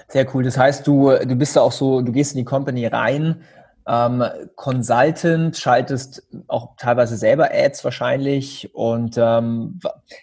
[0.09, 0.45] Sehr cool.
[0.45, 3.43] Das heißt, du, du bist da auch so, du gehst in die Company rein
[3.87, 4.25] ähm,
[4.57, 8.71] Consultant, schaltest auch teilweise selber Ads wahrscheinlich.
[8.75, 9.81] Und ähm,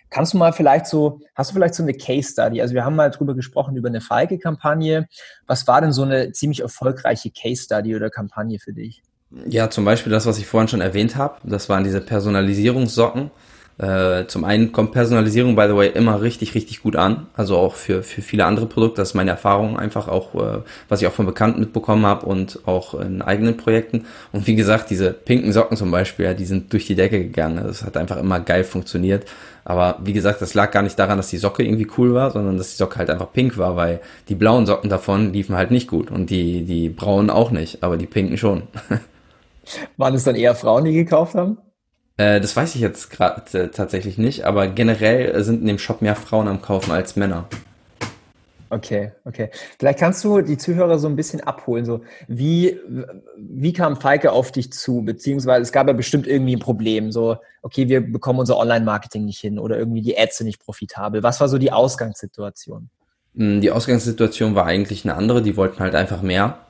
[0.09, 2.61] kannst du mal vielleicht so, hast du vielleicht so eine Case Study?
[2.61, 5.07] Also wir haben mal drüber gesprochen, über eine Falke-Kampagne.
[5.47, 9.01] Was war denn so eine ziemlich erfolgreiche Case Study oder Kampagne für dich?
[9.47, 11.37] Ja, zum Beispiel das, was ich vorhin schon erwähnt habe.
[11.43, 13.31] Das waren diese Personalisierungssocken.
[13.79, 17.27] Äh, zum einen kommt Personalisierung, by the way, immer richtig, richtig gut an.
[17.33, 19.01] Also auch für, für viele andere Produkte.
[19.01, 20.59] Das ist meine Erfahrung einfach auch, äh,
[20.89, 24.05] was ich auch von Bekannten mitbekommen habe und auch in eigenen Projekten.
[24.31, 27.63] Und wie gesagt, diese pinken Socken zum Beispiel, ja, die sind durch die Decke gegangen.
[27.65, 29.25] Das hat einfach immer geil funktioniert.
[29.65, 32.57] Aber wie gesagt, das lag gar nicht daran, dass die Socke irgendwie cool war, sondern
[32.57, 35.87] dass die Socke halt einfach pink war, weil die blauen Socken davon liefen halt nicht
[35.87, 38.63] gut und die, die braunen auch nicht, aber die pinken schon.
[39.97, 41.57] Waren es dann eher Frauen, die gekauft haben?
[42.17, 46.01] Äh, das weiß ich jetzt gerade äh, tatsächlich nicht, aber generell sind in dem Shop
[46.01, 47.47] mehr Frauen am Kaufen als Männer.
[48.73, 49.51] Okay, okay.
[49.77, 51.85] Vielleicht kannst du die Zuhörer so ein bisschen abholen.
[51.85, 52.79] So, wie,
[53.37, 55.03] wie kam Falke auf dich zu?
[55.03, 57.11] Beziehungsweise es gab ja bestimmt irgendwie ein Problem.
[57.11, 61.21] So, okay, wir bekommen unser Online-Marketing nicht hin oder irgendwie die Ads sind nicht profitabel.
[61.21, 62.89] Was war so die Ausgangssituation?
[63.35, 65.43] Hm, die Ausgangssituation war eigentlich eine andere.
[65.43, 66.62] Die wollten halt einfach mehr.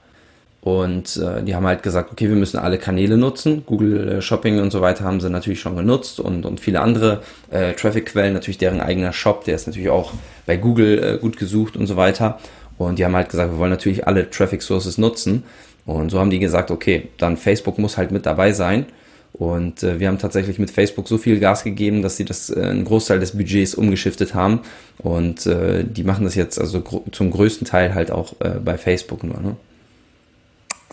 [0.63, 3.63] Und äh, die haben halt gesagt, okay, wir müssen alle Kanäle nutzen.
[3.65, 7.21] Google äh, Shopping und so weiter haben sie natürlich schon genutzt und, und viele andere
[7.51, 10.13] äh, Traffic-Quellen, natürlich deren eigener Shop, der ist natürlich auch
[10.45, 12.39] bei Google äh, gut gesucht und so weiter.
[12.77, 15.43] Und die haben halt gesagt, wir wollen natürlich alle Traffic Sources nutzen.
[15.85, 18.85] Und so haben die gesagt, okay, dann Facebook muss halt mit dabei sein.
[19.33, 22.61] Und äh, wir haben tatsächlich mit Facebook so viel Gas gegeben, dass sie das äh,
[22.61, 24.61] einen Großteil des Budgets umgeschiftet haben.
[24.99, 28.77] Und äh, die machen das jetzt also gr zum größten Teil halt auch äh, bei
[28.77, 29.41] Facebook nur.
[29.41, 29.57] Ne?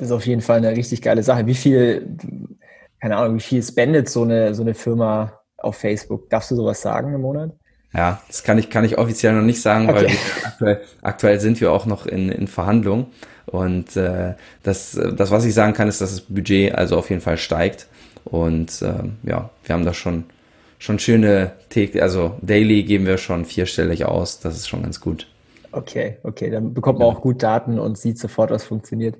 [0.00, 1.46] Das ist auf jeden Fall eine richtig geile Sache.
[1.46, 2.16] Wie viel,
[3.02, 6.30] keine Ahnung, wie viel spendet so eine, so eine Firma auf Facebook?
[6.30, 7.52] Darfst du sowas sagen im Monat?
[7.92, 10.06] Ja, das kann ich, kann ich offiziell noch nicht sagen, okay.
[10.06, 10.06] weil
[10.42, 13.08] aktuell, aktuell sind wir auch noch in, in Verhandlungen.
[13.44, 17.20] Und äh, das, das, was ich sagen kann, ist, dass das Budget also auf jeden
[17.20, 17.86] Fall steigt.
[18.24, 20.24] Und äh, ja, wir haben da schon,
[20.78, 21.52] schon schöne,
[22.00, 24.40] also daily geben wir schon vierstellig aus.
[24.40, 25.26] Das ist schon ganz gut.
[25.72, 29.16] Okay, okay, dann bekommt man auch gut Daten und sieht sofort, was funktioniert.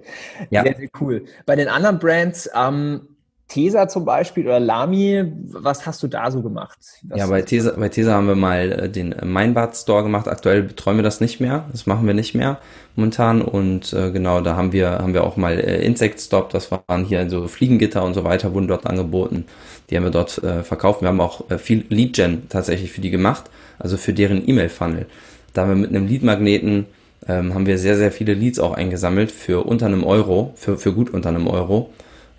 [0.50, 0.62] Ja.
[0.62, 1.24] Sehr, sehr cool.
[1.46, 3.02] Bei den anderen Brands, ähm,
[3.50, 6.78] Tesa zum Beispiel oder Lami, was hast du da so gemacht?
[7.02, 10.28] Was ja, bei Tesa, bei Tesa haben wir mal äh, den Meinbad Store gemacht.
[10.28, 11.64] Aktuell betreuen wir das nicht mehr.
[11.72, 12.60] Das machen wir nicht mehr
[12.94, 13.42] momentan.
[13.42, 16.50] Und äh, genau, da haben wir, haben wir auch mal äh, Insect Stop.
[16.50, 19.46] Das waren hier so Fliegengitter und so weiter, wurden dort angeboten.
[19.90, 21.02] Die haben wir dort äh, verkauft.
[21.02, 23.50] Wir haben auch äh, viel Lead Gen tatsächlich für die gemacht.
[23.80, 25.06] Also für deren E-Mail-Funnel.
[25.52, 26.86] Da haben wir mit einem Lead-Magneten
[27.28, 30.92] ähm, haben wir sehr, sehr viele Leads auch eingesammelt für unter einem Euro, für, für
[30.92, 31.90] gut unter einem Euro.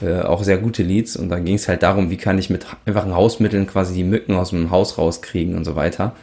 [0.01, 1.15] Äh, auch sehr gute Leads.
[1.15, 4.35] Und dann ging es halt darum, wie kann ich mit einfachen Hausmitteln quasi die Mücken
[4.35, 6.15] aus dem Haus rauskriegen und so weiter.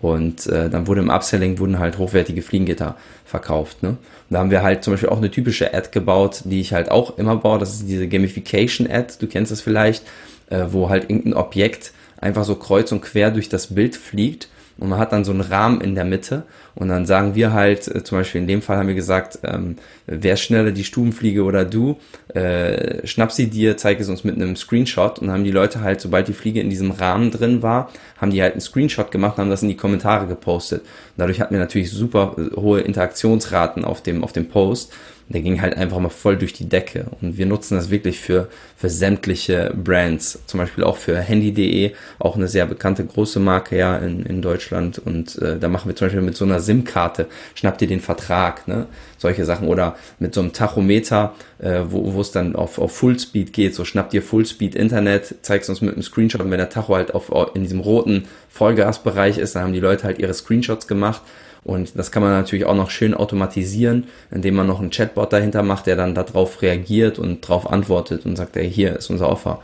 [0.00, 3.82] Und äh, dann wurde im Upselling wurden halt hochwertige Fliegengitter verkauft.
[3.82, 3.90] Ne?
[3.90, 3.98] Und
[4.30, 7.18] da haben wir halt zum Beispiel auch eine typische Ad gebaut, die ich halt auch
[7.18, 7.58] immer baue.
[7.58, 10.04] Das ist diese Gamification-Ad, du kennst das vielleicht,
[10.48, 14.48] äh, wo halt irgendein Objekt einfach so kreuz und quer durch das Bild fliegt
[14.80, 17.86] und man hat dann so einen Rahmen in der Mitte und dann sagen wir halt,
[17.86, 21.64] äh, zum Beispiel in dem Fall haben wir gesagt, ähm, wer schneller die Stubenfliege oder
[21.64, 21.98] du,
[22.34, 26.00] äh, schnapp sie dir, zeig es uns mit einem Screenshot und haben die Leute halt,
[26.00, 29.42] sobald die Fliege in diesem Rahmen drin war, haben die halt einen Screenshot gemacht und
[29.42, 30.80] haben das in die Kommentare gepostet.
[30.80, 30.88] Und
[31.18, 34.92] dadurch hatten wir natürlich super äh, hohe Interaktionsraten auf dem, auf dem Post
[35.30, 37.06] der ging halt einfach mal voll durch die Decke.
[37.20, 38.48] Und wir nutzen das wirklich für,
[38.80, 40.38] für sämtliche Brands.
[40.46, 44.98] Zum Beispiel auch für Handy.de, auch eine sehr bekannte große Marke ja in, in Deutschland.
[44.98, 48.66] Und äh, da machen wir zum Beispiel mit so einer SIM-Karte, schnappt ihr den Vertrag,
[48.66, 48.86] ne?
[49.18, 49.68] Solche Sachen.
[49.68, 54.14] Oder mit so einem Tachometer, äh, wo, es dann auf, auf Fullspeed geht, so schnappt
[54.14, 57.62] ihr Fullspeed Internet, zeigst uns mit einem Screenshot und wenn der Tacho halt auf, in
[57.62, 61.20] diesem roten Vollgasbereich ist, dann haben die Leute halt ihre Screenshots gemacht
[61.62, 65.62] und das kann man natürlich auch noch schön automatisieren, indem man noch einen Chatbot dahinter
[65.62, 69.60] macht, der dann darauf reagiert und darauf antwortet und sagt, ey, hier ist unser Offer.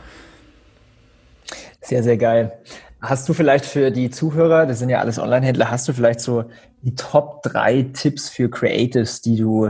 [1.81, 2.51] Sehr, sehr geil.
[2.99, 6.45] Hast du vielleicht für die Zuhörer, das sind ja alles Online-Händler, hast du vielleicht so
[6.81, 9.69] die Top drei Tipps für Creatives, die du,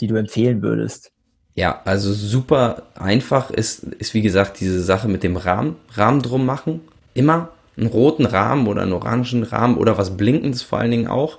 [0.00, 1.10] die du empfehlen würdest?
[1.54, 6.44] Ja, also super einfach ist, ist wie gesagt diese Sache mit dem Rahmen, Rahmen drum
[6.44, 6.82] machen.
[7.14, 11.38] Immer einen roten Rahmen oder einen orangen Rahmen oder was Blinkendes vor allen Dingen auch.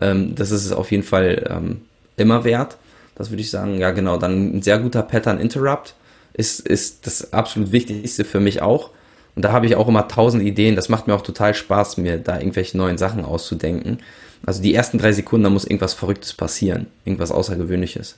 [0.00, 1.80] Ähm, das ist es auf jeden Fall ähm,
[2.18, 2.76] immer wert.
[3.14, 3.78] Das würde ich sagen.
[3.78, 4.18] Ja, genau.
[4.18, 5.94] Dann ein sehr guter Pattern Interrupt
[6.36, 8.90] ist, ist das absolut Wichtigste für mich auch.
[9.34, 10.76] Und da habe ich auch immer tausend Ideen.
[10.76, 13.98] Das macht mir auch total Spaß, mir da irgendwelche neuen Sachen auszudenken.
[14.44, 16.86] Also die ersten drei Sekunden, da muss irgendwas Verrücktes passieren.
[17.04, 18.16] Irgendwas Außergewöhnliches.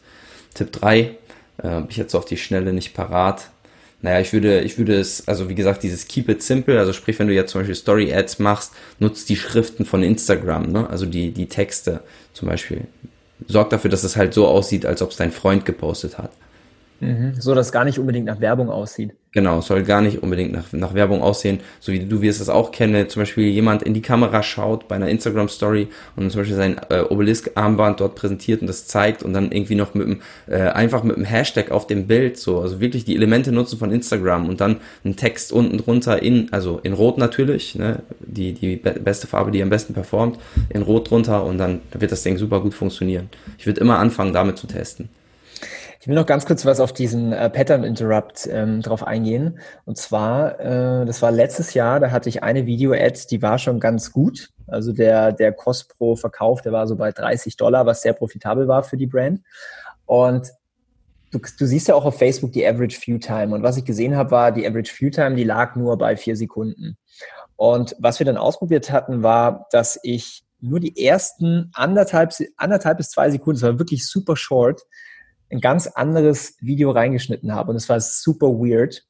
[0.54, 1.16] Tipp drei
[1.62, 3.50] äh, habe ich jetzt auf die Schnelle nicht parat.
[4.00, 7.18] Naja, ich würde, ich würde es, also wie gesagt, dieses Keep it simple, also sprich,
[7.18, 10.88] wenn du jetzt zum Beispiel Story Ads machst, nutzt die Schriften von Instagram, ne?
[10.88, 12.00] Also die, die Texte
[12.33, 12.83] zum Beispiel.
[13.48, 16.31] Sorg dafür, dass es halt so aussieht, als ob es dein Freund gepostet hat.
[17.00, 17.34] Mhm.
[17.38, 19.12] So, dass gar nicht unbedingt nach Werbung aussieht.
[19.32, 22.72] Genau, soll gar nicht unbedingt nach, nach Werbung aussehen, so wie du wirst es auch
[22.72, 23.08] kennen.
[23.11, 27.02] Zum Beispiel jemand in die Kamera schaut bei einer Instagram-Story und zum Beispiel sein äh,
[27.02, 31.16] Obelisk-Armband dort präsentiert und das zeigt und dann irgendwie noch mit dem, äh, einfach mit
[31.16, 34.78] dem Hashtag auf dem Bild so, also wirklich die Elemente nutzen von Instagram und dann
[35.04, 39.62] einen Text unten drunter in, also in Rot natürlich, ne, die, die beste Farbe, die
[39.62, 40.38] am besten performt,
[40.70, 43.28] in Rot drunter und dann wird das Ding super gut funktionieren.
[43.58, 45.11] Ich würde immer anfangen, damit zu testen.
[46.00, 49.58] Ich will noch ganz kurz was auf diesen äh, Pattern Interrupt ähm, drauf eingehen.
[49.84, 53.80] Und zwar, äh, das war letztes Jahr, da hatte ich eine Video-Ad, die war schon
[53.80, 54.50] ganz gut.
[54.68, 58.68] Also der, der Cost pro Verkauf, der war so bei 30 Dollar, was sehr profitabel
[58.68, 59.40] war für die Brand.
[60.06, 60.52] Und
[61.32, 63.52] du, du siehst ja auch auf Facebook die Average View Time.
[63.52, 66.37] Und was ich gesehen habe, war, die Average View Time, die lag nur bei vier
[66.37, 66.96] Sekunden.
[67.56, 73.11] Und was wir dann ausprobiert hatten, war, dass ich nur die ersten anderthalb, anderthalb bis
[73.11, 74.82] zwei Sekunden, das war wirklich super short,
[75.50, 77.70] ein ganz anderes Video reingeschnitten habe.
[77.70, 79.06] Und es war super weird.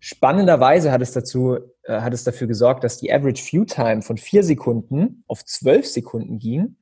[0.00, 4.18] Spannenderweise hat es dazu, äh, hat es dafür gesorgt, dass die Average View Time von
[4.18, 6.76] vier Sekunden auf zwölf Sekunden ging,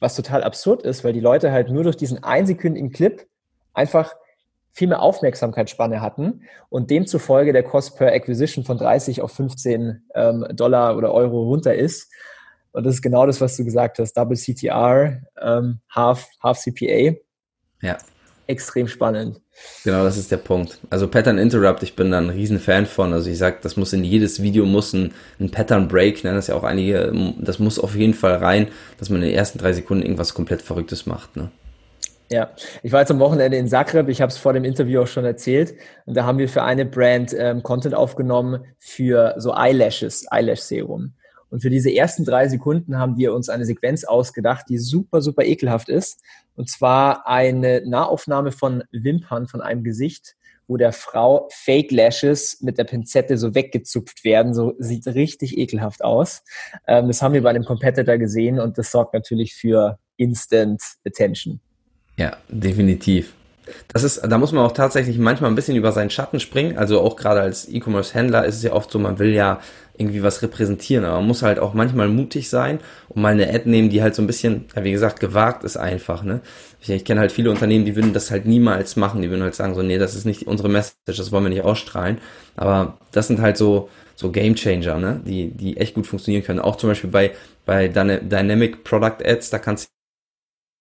[0.00, 3.26] was total absurd ist, weil die Leute halt nur durch diesen einsekündigen Clip
[3.72, 4.14] einfach
[4.72, 10.46] viel mehr Aufmerksamkeitsspanne hatten und demzufolge der Cost per Acquisition von 30 auf 15 ähm,
[10.52, 12.12] Dollar oder Euro runter ist.
[12.72, 14.12] Und das ist genau das, was du gesagt hast.
[14.12, 17.14] Double CTR, ähm, half, half CPA.
[17.80, 17.96] Ja.
[18.46, 19.40] Extrem spannend.
[19.84, 20.78] Genau, das ist der Punkt.
[20.90, 23.12] Also Pattern Interrupt, ich bin da ein riesen Fan von.
[23.12, 26.46] Also ich sag, das muss in jedes Video muss ein, ein Pattern Break, nennen das
[26.46, 29.72] ja auch einige, das muss auf jeden Fall rein, dass man in den ersten drei
[29.72, 31.36] Sekunden irgendwas komplett Verrücktes macht.
[31.36, 31.50] Ne?
[32.30, 32.50] Ja,
[32.82, 35.24] ich war jetzt am Wochenende in Zagreb, ich habe es vor dem Interview auch schon
[35.24, 35.74] erzählt.
[36.06, 41.14] Und da haben wir für eine Brand ähm, Content aufgenommen für so Eyelashes, Eyelash Serum.
[41.50, 45.44] Und für diese ersten drei Sekunden haben wir uns eine Sequenz ausgedacht, die super, super
[45.44, 46.20] ekelhaft ist.
[46.56, 50.34] Und zwar eine Nahaufnahme von Wimpern von einem Gesicht,
[50.68, 54.54] wo der Frau Fake Lashes mit der Pinzette so weggezupft werden.
[54.54, 56.42] So sieht richtig ekelhaft aus.
[56.88, 61.60] Ähm, das haben wir bei einem Competitor gesehen und das sorgt natürlich für Instant Attention.
[62.16, 63.34] Ja, definitiv.
[63.88, 66.78] Das ist, da muss man auch tatsächlich manchmal ein bisschen über seinen Schatten springen.
[66.78, 69.60] Also auch gerade als E-Commerce-Händler ist es ja oft so, man will ja
[69.98, 73.62] irgendwie was repräsentieren, aber man muss halt auch manchmal mutig sein und mal eine Ad
[73.64, 76.40] nehmen, die halt so ein bisschen, ja, wie gesagt, gewagt ist einfach, ne?
[76.80, 79.54] Ich, ich kenne halt viele Unternehmen, die würden das halt niemals machen, die würden halt
[79.54, 82.18] sagen so, nee, das ist nicht unsere Message, das wollen wir nicht ausstrahlen,
[82.56, 85.20] aber das sind halt so, so Game Changer, ne?
[85.24, 86.60] Die, die echt gut funktionieren können.
[86.60, 87.32] Auch zum Beispiel bei,
[87.64, 89.90] bei Dynamic Product Ads, da kannst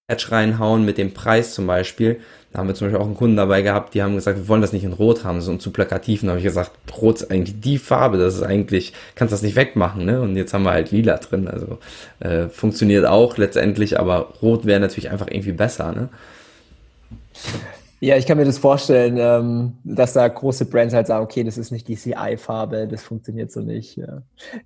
[0.08, 2.20] Edge reinhauen mit dem Preis zum Beispiel.
[2.52, 4.62] Da haben wir zum Beispiel auch einen Kunden dabei gehabt, die haben gesagt, wir wollen
[4.62, 6.22] das nicht in Rot haben, sondern zu plakativ.
[6.22, 9.56] Und habe ich gesagt, Rot ist eigentlich die Farbe, das ist eigentlich, kannst das nicht
[9.56, 10.22] wegmachen, ne?
[10.22, 11.48] Und jetzt haben wir halt Lila drin.
[11.48, 11.80] Also
[12.20, 16.10] äh, funktioniert auch letztendlich, aber Rot wäre natürlich einfach irgendwie besser, ne?
[18.01, 21.58] Ja, ich kann mir das vorstellen, ähm, dass da große Brands halt sagen, okay, das
[21.58, 23.99] ist nicht die CI-Farbe, das funktioniert so nicht.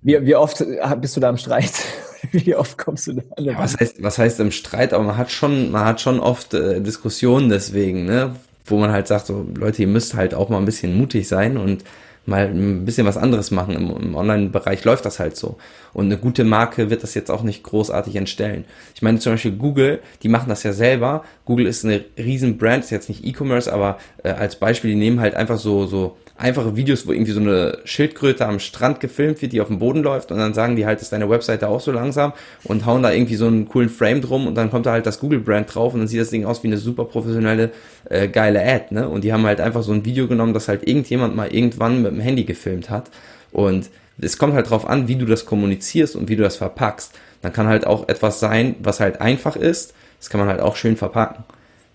[0.02, 1.72] Wie, wie oft äh, bist du da im Streit?
[2.32, 3.44] wie oft kommst du da an?
[3.44, 4.92] Ja, was heißt, was heißt im Streit?
[4.92, 8.34] Aber man hat schon, man hat schon oft äh, Diskussionen deswegen, ne?
[8.64, 11.56] Wo man halt sagt, so, Leute, ihr müsst halt auch mal ein bisschen mutig sein
[11.56, 11.84] und
[12.26, 13.74] mal ein bisschen was anderes machen.
[13.74, 15.56] Im, im Online-Bereich läuft das halt so.
[15.92, 18.64] Und eine gute Marke wird das jetzt auch nicht großartig entstellen.
[18.94, 21.24] Ich meine zum Beispiel Google, die machen das ja selber.
[21.44, 25.20] Google ist eine riesen Brand, ist jetzt nicht E-Commerce, aber äh, als Beispiel, die nehmen
[25.20, 29.52] halt einfach so, so einfache Videos, wo irgendwie so eine Schildkröte am Strand gefilmt wird,
[29.52, 31.92] die auf dem Boden läuft und dann sagen die halt, ist deine Webseite auch so
[31.92, 32.32] langsam
[32.64, 35.20] und hauen da irgendwie so einen coolen Frame drum und dann kommt da halt das
[35.20, 37.70] Google-Brand drauf und dann sieht das Ding aus wie eine super professionelle,
[38.08, 39.08] äh, geile Ad, ne?
[39.08, 42.12] Und die haben halt einfach so ein Video genommen, das halt irgendjemand mal irgendwann mit
[42.12, 43.10] dem Handy gefilmt hat
[43.52, 47.12] und es kommt halt drauf an, wie du das kommunizierst und wie du das verpackst.
[47.42, 50.76] Dann kann halt auch etwas sein, was halt einfach ist, das kann man halt auch
[50.76, 51.44] schön verpacken.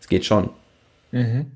[0.01, 0.49] Es geht schon.
[1.11, 1.51] Mhm.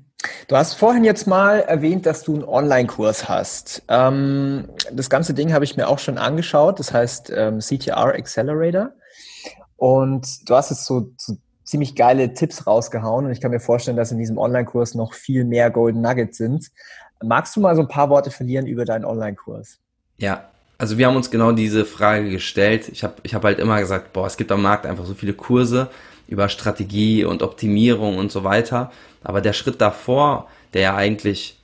[0.50, 3.84] Du hast vorhin jetzt mal erwähnt, dass du einen Online-Kurs hast.
[3.86, 6.80] Ähm, das ganze Ding habe ich mir auch schon angeschaut.
[6.80, 8.90] Das heißt ähm, CTR Accelerator.
[9.76, 13.26] Und du hast jetzt so, so ziemlich geile Tipps rausgehauen.
[13.26, 16.72] Und ich kann mir vorstellen, dass in diesem Online-Kurs noch viel mehr Golden Nuggets sind.
[17.22, 19.78] Magst du mal so ein paar Worte verlieren über deinen Online-Kurs?
[20.18, 22.88] Ja, also wir haben uns genau diese Frage gestellt.
[22.88, 25.32] Ich habe ich hab halt immer gesagt, boah, es gibt am Markt einfach so viele
[25.32, 25.90] Kurse
[26.30, 28.90] über Strategie und Optimierung und so weiter.
[29.22, 31.58] Aber der Schritt davor, der ja eigentlich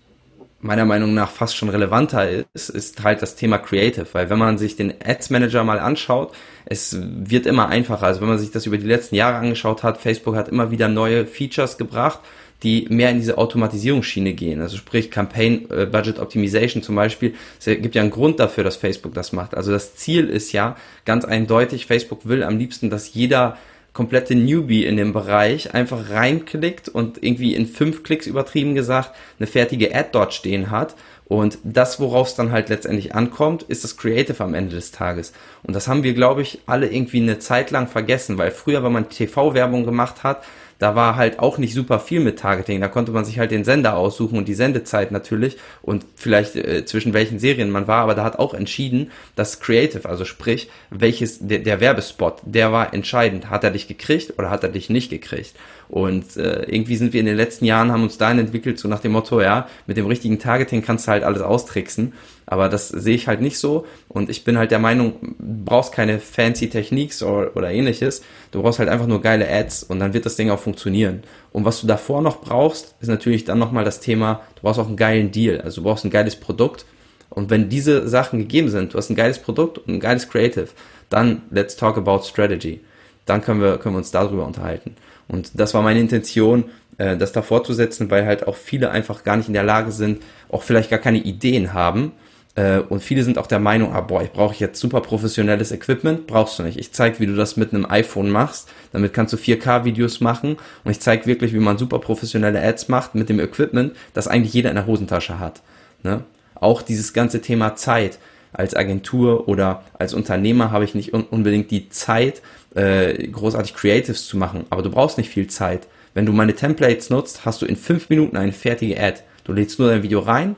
[0.60, 4.58] meiner Meinung nach fast schon relevanter ist, ist halt das Thema Creative, weil wenn man
[4.58, 8.06] sich den Ads Manager mal anschaut, es wird immer einfacher.
[8.06, 10.88] Also wenn man sich das über die letzten Jahre angeschaut hat, Facebook hat immer wieder
[10.88, 12.20] neue Features gebracht,
[12.62, 14.60] die mehr in diese Automatisierungsschiene gehen.
[14.60, 17.34] Also sprich Campaign äh, Budget Optimization zum Beispiel.
[17.58, 19.54] Es gibt ja einen Grund dafür, dass Facebook das macht.
[19.54, 23.58] Also das Ziel ist ja ganz eindeutig, Facebook will am liebsten, dass jeder
[23.96, 29.46] komplette Newbie in dem Bereich einfach reinklickt und irgendwie in fünf Klicks übertrieben gesagt eine
[29.46, 30.94] fertige Ad dort stehen hat.
[31.24, 35.32] Und das, worauf es dann halt letztendlich ankommt, ist das Creative am Ende des Tages.
[35.62, 38.92] Und das haben wir, glaube ich, alle irgendwie eine Zeit lang vergessen, weil früher, wenn
[38.92, 40.44] man TV-Werbung gemacht hat,
[40.78, 42.80] da war halt auch nicht super viel mit Targeting.
[42.80, 46.84] Da konnte man sich halt den Sender aussuchen und die Sendezeit natürlich und vielleicht äh,
[46.84, 51.38] zwischen welchen Serien man war, aber da hat auch entschieden, dass Creative, also sprich, welches,
[51.40, 53.50] der, der Werbespot, der war entscheidend.
[53.50, 55.54] Hat er dich gekriegt oder hat er dich nicht gekriegt?
[55.88, 59.00] Und äh, irgendwie sind wir in den letzten Jahren, haben uns dahin entwickelt, so nach
[59.00, 62.12] dem Motto, ja, mit dem richtigen Targeting kannst du halt alles austricksen.
[62.46, 63.86] Aber das sehe ich halt nicht so.
[64.08, 68.22] Und ich bin halt der Meinung, du brauchst keine fancy Techniques oder, oder ähnliches.
[68.52, 71.22] Du brauchst halt einfach nur geile Ads und dann wird das Ding auch funktionieren.
[71.52, 74.86] Und was du davor noch brauchst, ist natürlich dann nochmal das Thema, du brauchst auch
[74.86, 75.60] einen geilen Deal.
[75.60, 76.86] Also du brauchst ein geiles Produkt.
[77.30, 80.68] Und wenn diese Sachen gegeben sind, du hast ein geiles Produkt und ein geiles Creative,
[81.10, 82.80] dann let's talk about strategy.
[83.24, 84.94] Dann können wir, können wir uns darüber unterhalten.
[85.28, 86.64] Und das war meine Intention,
[86.98, 89.92] äh, das davor zu setzen, weil halt auch viele einfach gar nicht in der Lage
[89.92, 92.12] sind, auch vielleicht gar keine Ideen haben.
[92.56, 96.26] Äh, und viele sind auch der Meinung, ah, boah, ich brauche jetzt super professionelles Equipment.
[96.26, 96.78] Brauchst du nicht.
[96.78, 98.68] Ich zeige, wie du das mit einem iPhone machst.
[98.92, 100.56] Damit kannst du 4K-Videos machen.
[100.82, 104.54] Und ich zeige wirklich, wie man super professionelle Ads macht mit dem Equipment, das eigentlich
[104.54, 105.62] jeder in der Hosentasche hat.
[106.02, 106.22] Ne?
[106.54, 108.18] Auch dieses ganze Thema Zeit.
[108.52, 112.40] Als Agentur oder als Unternehmer habe ich nicht un unbedingt die Zeit,
[112.76, 114.66] äh, großartig Creatives zu machen.
[114.70, 115.86] Aber du brauchst nicht viel Zeit.
[116.14, 119.20] Wenn du meine Templates nutzt, hast du in fünf Minuten eine fertige Ad.
[119.44, 120.56] Du lädst nur dein Video rein,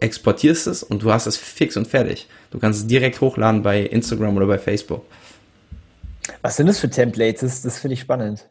[0.00, 2.28] exportierst es und du hast es fix und fertig.
[2.50, 5.04] Du kannst es direkt hochladen bei Instagram oder bei Facebook.
[6.42, 7.40] Was sind das für Templates?
[7.40, 8.48] Das, das finde ich spannend.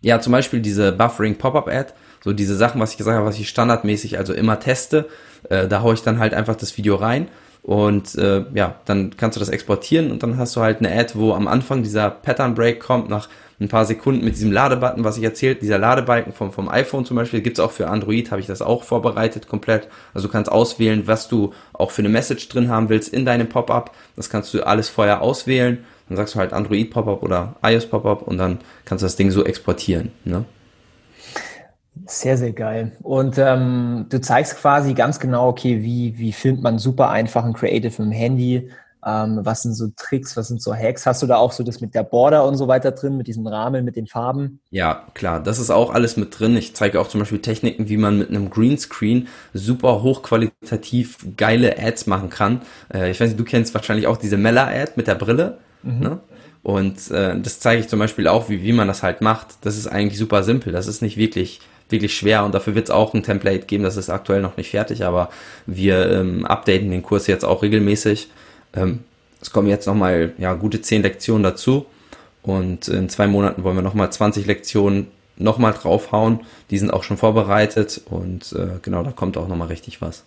[0.00, 3.38] Ja, zum Beispiel diese Buffering Pop-Up Ad, so diese Sachen, was ich gesagt habe, was
[3.38, 5.08] ich standardmäßig also immer teste.
[5.48, 7.28] Äh, da haue ich dann halt einfach das Video rein
[7.64, 11.14] und äh, ja, dann kannst du das exportieren und dann hast du halt eine Ad,
[11.14, 15.16] wo am Anfang dieser Pattern Break kommt, nach ein paar Sekunden mit diesem Ladebutton, was
[15.16, 18.46] ich erzählt, dieser Ladebalken vom, vom iPhone zum Beispiel, gibt's auch für Android, habe ich
[18.46, 19.88] das auch vorbereitet komplett.
[20.12, 23.48] Also du kannst auswählen, was du auch für eine Message drin haben willst in deinem
[23.48, 23.92] Pop-up.
[24.14, 25.84] Das kannst du alles vorher auswählen.
[26.08, 29.30] Dann sagst du halt Android Pop-up oder iOS Pop-up und dann kannst du das Ding
[29.30, 30.10] so exportieren.
[30.24, 30.44] Ne?
[32.06, 32.92] Sehr, sehr geil.
[33.02, 37.52] Und ähm, du zeigst quasi ganz genau, okay, wie, wie filmt man super einfach ein
[37.52, 38.70] Creative im Handy?
[39.06, 41.06] Ähm, was sind so Tricks, was sind so Hacks?
[41.06, 43.46] Hast du da auch so das mit der Border und so weiter drin, mit diesem
[43.46, 44.60] Rahmen, mit den Farben?
[44.70, 46.56] Ja, klar, das ist auch alles mit drin.
[46.56, 52.06] Ich zeige auch zum Beispiel Techniken, wie man mit einem Greenscreen super hochqualitativ geile Ads
[52.06, 52.62] machen kann.
[52.92, 55.58] Äh, ich weiß nicht, du kennst wahrscheinlich auch diese Mella-Ad mit der Brille.
[55.82, 56.00] Mhm.
[56.00, 56.18] Ne?
[56.64, 59.58] Und äh, das zeige ich zum Beispiel auch, wie, wie man das halt macht.
[59.60, 60.72] Das ist eigentlich super simpel.
[60.72, 63.96] Das ist nicht wirklich wirklich schwer und dafür wird es auch ein Template geben, das
[63.96, 65.28] ist aktuell noch nicht fertig, aber
[65.66, 68.30] wir ähm, updaten den Kurs jetzt auch regelmäßig.
[68.74, 69.00] Ähm,
[69.40, 71.86] es kommen jetzt nochmal ja, gute zehn Lektionen dazu
[72.42, 76.40] und in zwei Monaten wollen wir nochmal 20 Lektionen nochmal draufhauen.
[76.70, 80.24] Die sind auch schon vorbereitet und äh, genau, da kommt auch nochmal richtig was.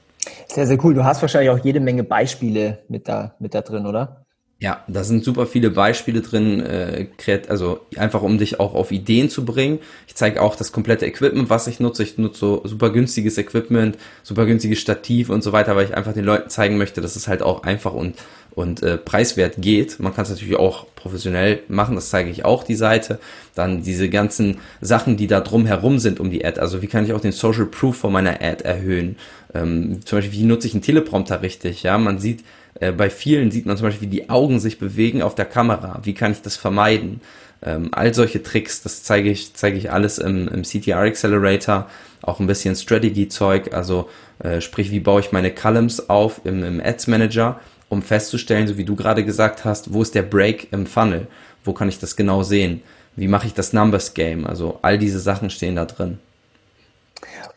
[0.47, 0.93] Sehr, sehr cool.
[0.93, 4.26] Du hast wahrscheinlich auch jede Menge Beispiele mit da, mit da drin, oder?
[4.59, 7.07] Ja, da sind super viele Beispiele drin, äh,
[7.47, 9.77] also einfach um dich auch auf Ideen zu bringen.
[10.07, 12.01] Ich zeige auch das komplette Equipment, was ich nutze.
[12.01, 16.13] Ich nutze so super günstiges Equipment, super günstiges Stativ und so weiter, weil ich einfach
[16.13, 18.15] den Leuten zeigen möchte, dass es halt auch einfach und
[18.57, 19.99] und äh, preiswert geht.
[19.99, 23.19] Man kann es natürlich auch professionell machen, das zeige ich auch die Seite.
[23.53, 26.59] Dann diese ganzen Sachen, die da drum herum sind um die Ad.
[26.59, 29.17] Also wie kann ich auch den Social Proof von meiner Ad erhöhen?
[29.53, 31.83] Ähm, zum Beispiel, wie nutze ich einen Teleprompter richtig?
[31.83, 32.43] Ja, man sieht,
[32.79, 35.99] äh, bei vielen sieht man zum Beispiel, wie die Augen sich bewegen auf der Kamera.
[36.03, 37.21] Wie kann ich das vermeiden?
[37.63, 41.89] Ähm, all solche Tricks, das zeige ich, zeige ich alles im, im CTR Accelerator.
[42.21, 44.09] Auch ein bisschen Strategy-Zeug, also
[44.39, 47.59] äh, sprich, wie baue ich meine Columns auf im, im Ads Manager,
[47.89, 51.27] um festzustellen, so wie du gerade gesagt hast, wo ist der Break im Funnel?
[51.63, 52.81] Wo kann ich das genau sehen?
[53.15, 54.45] Wie mache ich das Numbers Game?
[54.45, 56.19] Also all diese Sachen stehen da drin.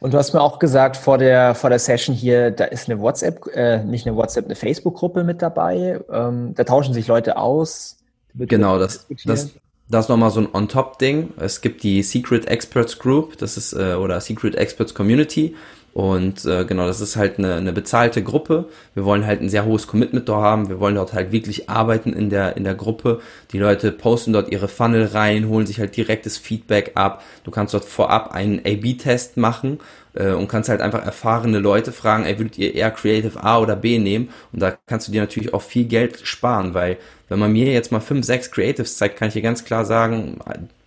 [0.00, 3.00] Und du hast mir auch gesagt vor der, vor der Session hier, da ist eine
[3.00, 6.00] WhatsApp, äh, nicht eine WhatsApp, eine Facebook-Gruppe mit dabei.
[6.10, 7.98] Ähm, da tauschen sich Leute aus.
[8.34, 9.50] Genau, das, das,
[9.88, 11.34] das ist nochmal so ein On-Top-Ding.
[11.36, 15.54] Es gibt die Secret Experts Group, das ist, äh, oder Secret Experts Community.
[15.92, 18.66] Und äh, genau, das ist halt eine, eine bezahlte Gruppe.
[18.94, 20.68] Wir wollen halt ein sehr hohes Commitment dort haben.
[20.68, 23.20] Wir wollen dort halt wirklich arbeiten in der, in der Gruppe.
[23.52, 27.24] Die Leute posten dort ihre Funnel rein, holen sich halt direktes Feedback ab.
[27.42, 29.80] Du kannst dort vorab einen A-B-Test machen
[30.14, 33.74] äh, und kannst halt einfach erfahrene Leute fragen, ey, würdet ihr eher Creative A oder
[33.74, 34.30] B nehmen?
[34.52, 36.98] Und da kannst du dir natürlich auch viel Geld sparen, weil
[37.28, 40.38] wenn man mir jetzt mal fünf, sechs Creatives zeigt, kann ich dir ganz klar sagen,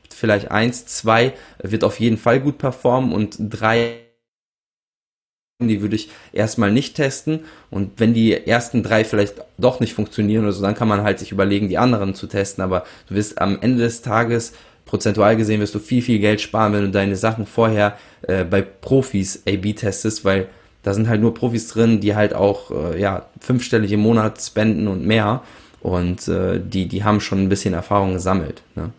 [0.09, 4.02] vielleicht eins, zwei wird auf jeden Fall gut performen und drei
[5.61, 7.41] die würde ich erstmal nicht testen.
[7.69, 11.19] Und wenn die ersten drei vielleicht doch nicht funktionieren oder so, dann kann man halt
[11.19, 12.63] sich überlegen, die anderen zu testen.
[12.63, 14.53] Aber du wirst am Ende des Tages,
[14.85, 18.61] prozentual gesehen, wirst du viel, viel Geld sparen, wenn du deine Sachen vorher äh, bei
[18.61, 20.47] Profis A-B testest, weil
[20.83, 24.87] da sind halt nur Profis drin, die halt auch, äh, ja, fünfstellig im Monat spenden
[24.87, 25.41] und mehr.
[25.79, 28.61] Und äh, die, die haben schon ein bisschen Erfahrung gesammelt.
[28.75, 28.91] Ne?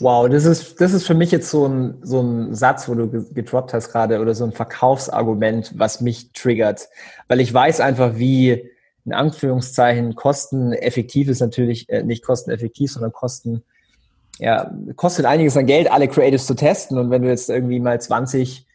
[0.00, 3.08] Wow, das ist, das ist für mich jetzt so ein, so ein Satz, wo du
[3.32, 6.88] gedroppt hast gerade, oder so ein Verkaufsargument, was mich triggert.
[7.28, 8.70] Weil ich weiß einfach, wie
[9.04, 13.62] in Anführungszeichen kosteneffektiv ist natürlich, äh, nicht kosteneffektiv, sondern kosten
[14.38, 16.98] ja, kostet einiges an Geld, alle Creatives zu testen.
[16.98, 18.66] Und wenn du jetzt irgendwie mal 20,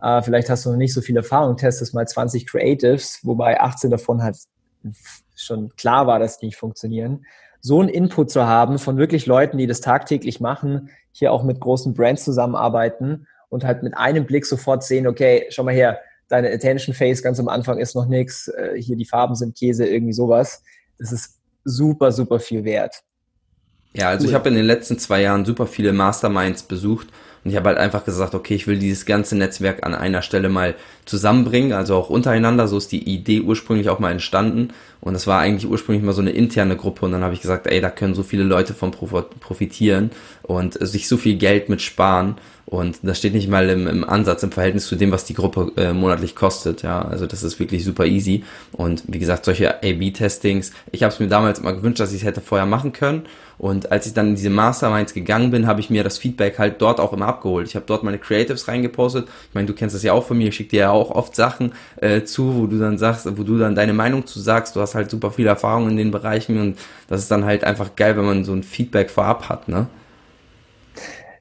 [0.00, 3.90] äh, vielleicht hast du noch nicht so viel Erfahrung, testest mal 20 Creatives, wobei 18
[3.90, 4.36] davon halt
[5.36, 7.26] schon klar war, dass die nicht funktionieren.
[7.60, 11.60] So einen Input zu haben von wirklich Leuten, die das tagtäglich machen, hier auch mit
[11.60, 15.98] großen Brands zusammenarbeiten und halt mit einem Blick sofort sehen, okay, schau mal her,
[16.28, 19.86] deine Attention Face ganz am Anfang ist noch nichts, äh, hier die Farben sind Käse,
[19.86, 20.62] irgendwie sowas.
[20.98, 23.02] Das ist super, super viel wert.
[23.92, 24.30] Ja, also cool.
[24.30, 27.08] ich habe in den letzten zwei Jahren super viele Masterminds besucht
[27.42, 30.50] und ich habe halt einfach gesagt, okay, ich will dieses ganze Netzwerk an einer Stelle
[30.50, 30.74] mal
[31.06, 32.68] zusammenbringen, also auch untereinander.
[32.68, 34.68] So ist die Idee ursprünglich auch mal entstanden.
[35.00, 37.06] Und das war eigentlich ursprünglich mal so eine interne Gruppe.
[37.06, 40.10] Und dann habe ich gesagt, ey, da können so viele Leute von profitieren
[40.42, 42.36] und sich so viel Geld mit sparen.
[42.70, 45.72] Und das steht nicht mal im, im Ansatz im Verhältnis zu dem, was die Gruppe
[45.76, 46.82] äh, monatlich kostet.
[46.82, 48.44] Ja, also das ist wirklich super easy.
[48.70, 50.70] Und wie gesagt, solche A/B-Testings.
[50.92, 53.24] Ich habe es mir damals immer gewünscht, dass ich es hätte vorher machen können.
[53.58, 56.80] Und als ich dann in diese Masterminds gegangen bin, habe ich mir das Feedback halt
[56.80, 57.66] dort auch immer abgeholt.
[57.66, 59.26] Ich habe dort meine Creatives reingepostet.
[59.48, 60.48] Ich meine, du kennst das ja auch von mir.
[60.48, 63.58] Ich schicke dir ja auch oft Sachen äh, zu, wo du dann sagst, wo du
[63.58, 64.76] dann deine Meinung zu sagst.
[64.76, 67.96] Du hast halt super viel Erfahrung in den Bereichen und das ist dann halt einfach
[67.96, 69.88] geil, wenn man so ein Feedback vorab hat, ne?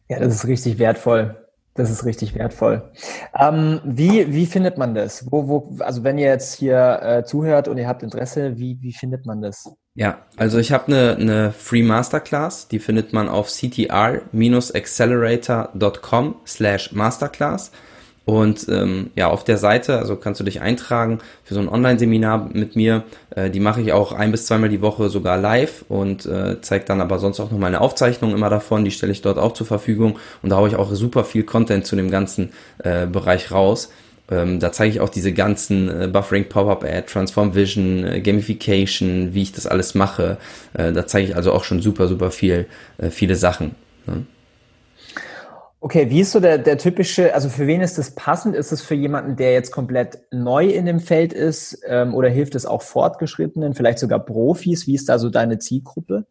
[0.09, 1.37] Ja, das ist richtig wertvoll.
[1.75, 2.91] Das ist richtig wertvoll.
[3.39, 5.31] Ähm, wie, wie findet man das?
[5.31, 8.91] Wo, wo, also wenn ihr jetzt hier äh, zuhört und ihr habt Interesse, wie, wie
[8.91, 9.71] findet man das?
[9.93, 17.71] Ja, also ich habe eine, eine Free Masterclass, die findet man auf ctr-accelerator.com slash Masterclass.
[18.25, 22.49] Und ähm, ja, auf der Seite, also kannst du dich eintragen für so ein Online-Seminar
[22.53, 23.03] mit mir.
[23.35, 26.85] Äh, die mache ich auch ein bis zweimal die Woche sogar live und äh, zeige
[26.85, 28.85] dann aber sonst auch noch meine Aufzeichnung immer davon.
[28.85, 31.87] Die stelle ich dort auch zur Verfügung und da haue ich auch super viel Content
[31.87, 32.51] zu dem ganzen
[32.83, 33.89] äh, Bereich raus.
[34.31, 39.33] Ähm, da zeige ich auch diese ganzen äh, Buffering, Pop-Up Ad, Transform Vision, äh, Gamification,
[39.33, 40.37] wie ich das alles mache.
[40.73, 42.67] Äh, da zeige ich also auch schon super, super viel,
[42.99, 43.75] äh, viele Sachen.
[44.05, 44.25] Ne?
[45.81, 48.53] Okay, wie ist so der, der typische, also für wen ist das passend?
[48.53, 52.55] Ist es für jemanden, der jetzt komplett neu in dem Feld ist ähm, oder hilft
[52.55, 54.87] es auch Fortgeschrittenen, vielleicht sogar Profis?
[54.87, 56.25] Wie ist da so deine Zielgruppe?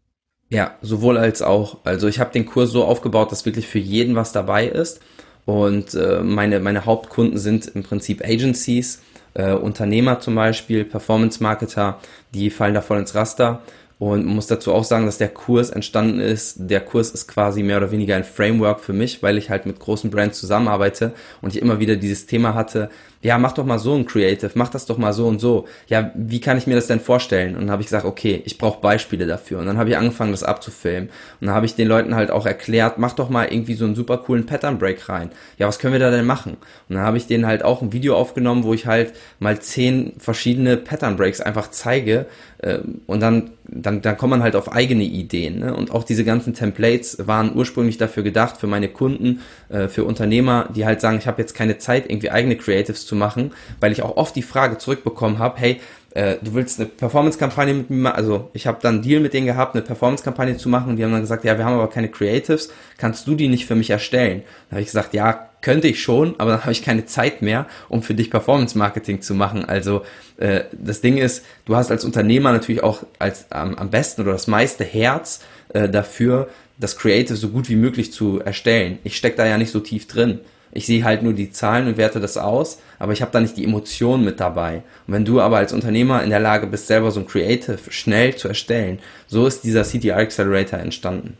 [0.50, 1.78] Ja, sowohl als auch.
[1.84, 5.00] Also ich habe den Kurs so aufgebaut, dass wirklich für jeden was dabei ist.
[5.46, 12.00] Und äh, meine, meine Hauptkunden sind im Prinzip Agencies, äh, Unternehmer zum Beispiel, Performance-Marketer,
[12.34, 13.62] die fallen da voll ins Raster.
[13.98, 16.56] Und man muss dazu auch sagen, dass der Kurs entstanden ist.
[16.58, 19.80] Der Kurs ist quasi mehr oder weniger ein Framework für mich, weil ich halt mit
[19.80, 22.90] großen Brands zusammenarbeite und ich immer wieder dieses Thema hatte,
[23.20, 25.66] ja, mach doch mal so ein Creative, mach das doch mal so und so.
[25.88, 27.54] Ja, wie kann ich mir das denn vorstellen?
[27.54, 29.58] Und dann habe ich gesagt, okay, ich brauche Beispiele dafür.
[29.58, 31.08] Und dann habe ich angefangen, das abzufilmen.
[31.40, 33.96] Und dann habe ich den Leuten halt auch erklärt, mach doch mal irgendwie so einen
[33.96, 35.30] super coolen Pattern Break rein.
[35.58, 36.58] Ja, was können wir da denn machen?
[36.88, 40.12] Und dann habe ich denen halt auch ein Video aufgenommen, wo ich halt mal zehn
[40.18, 42.26] verschiedene Pattern Breaks einfach zeige.
[42.62, 45.60] Ähm, und dann, dann, dann kommt man halt auf eigene Ideen.
[45.60, 45.74] Ne?
[45.74, 50.68] Und auch diese ganzen Templates waren ursprünglich dafür gedacht, für meine Kunden, äh, für Unternehmer,
[50.74, 54.02] die halt sagen, ich habe jetzt keine Zeit, irgendwie eigene Creatives zu machen, weil ich
[54.02, 55.80] auch oft die Frage zurückbekommen habe, hey,
[56.14, 59.34] äh, du willst eine Performance-Kampagne mit mir machen, also ich habe dann einen Deal mit
[59.34, 61.90] denen gehabt, eine Performance-Kampagne zu machen und die haben dann gesagt, ja, wir haben aber
[61.90, 64.42] keine Creatives, kannst du die nicht für mich erstellen?
[64.68, 67.66] Da habe ich gesagt, ja, könnte ich schon, aber dann habe ich keine Zeit mehr,
[67.88, 69.64] um für dich Performance-Marketing zu machen.
[69.64, 70.02] Also
[70.38, 74.32] äh, das Ding ist, du hast als Unternehmer natürlich auch als ähm, am besten oder
[74.32, 75.40] das meiste Herz
[75.70, 76.48] äh, dafür,
[76.78, 78.98] das Creative so gut wie möglich zu erstellen.
[79.04, 80.40] Ich stecke da ja nicht so tief drin.
[80.70, 83.56] Ich sehe halt nur die Zahlen und werte das aus, aber ich habe da nicht
[83.56, 84.82] die Emotionen mit dabei.
[85.06, 88.36] Und wenn du aber als Unternehmer in der Lage bist, selber so ein Creative schnell
[88.36, 91.38] zu erstellen, so ist dieser CTR Accelerator entstanden.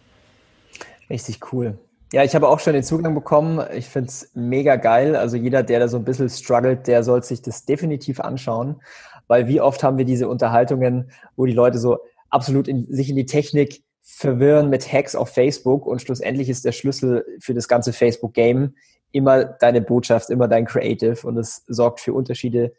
[1.10, 1.78] Richtig cool.
[2.10, 3.62] Ja, ich habe auch schon den Zugang bekommen.
[3.74, 5.14] Ich finde es mega geil.
[5.14, 8.80] Also jeder, der da so ein bisschen struggelt, der soll sich das definitiv anschauen.
[9.26, 11.98] Weil wie oft haben wir diese Unterhaltungen, wo die Leute so
[12.30, 16.72] absolut in, sich in die Technik verwirren mit Hacks auf Facebook und schlussendlich ist der
[16.72, 18.74] Schlüssel für das ganze Facebook-Game
[19.12, 22.72] immer deine Botschaft, immer dein Creative und es sorgt für Unterschiede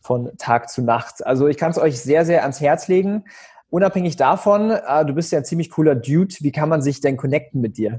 [0.00, 1.26] von Tag zu Nacht.
[1.26, 3.24] Also ich kann es euch sehr, sehr ans Herz legen.
[3.68, 6.34] Unabhängig davon, äh, du bist ja ein ziemlich cooler Dude.
[6.40, 7.98] Wie kann man sich denn connecten mit dir?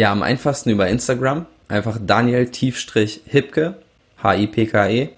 [0.00, 1.44] Ja, am einfachsten über Instagram.
[1.68, 3.82] Einfach Daniel Tiefstrich Hipke,
[4.22, 5.10] H-I-P-K-E.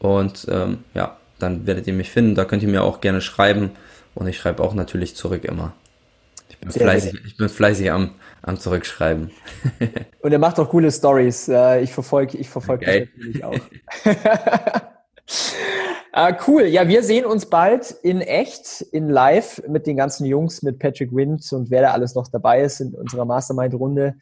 [0.00, 2.34] Und ähm, ja, dann werdet ihr mich finden.
[2.34, 3.70] Da könnt ihr mir auch gerne schreiben.
[4.14, 5.72] Und ich schreibe auch natürlich zurück immer.
[6.50, 9.30] Ich bin, fleißig, ich bin fleißig am, am Zurückschreiben.
[10.20, 11.48] Und er macht auch coole Stories.
[11.80, 13.08] Ich verfolge ich verfolg okay.
[13.08, 13.54] das natürlich auch.
[16.12, 16.64] ah, cool.
[16.64, 21.14] Ja, wir sehen uns bald in echt, in live mit den ganzen Jungs, mit Patrick
[21.14, 24.16] Wind und wer da alles noch dabei ist in unserer Mastermind-Runde.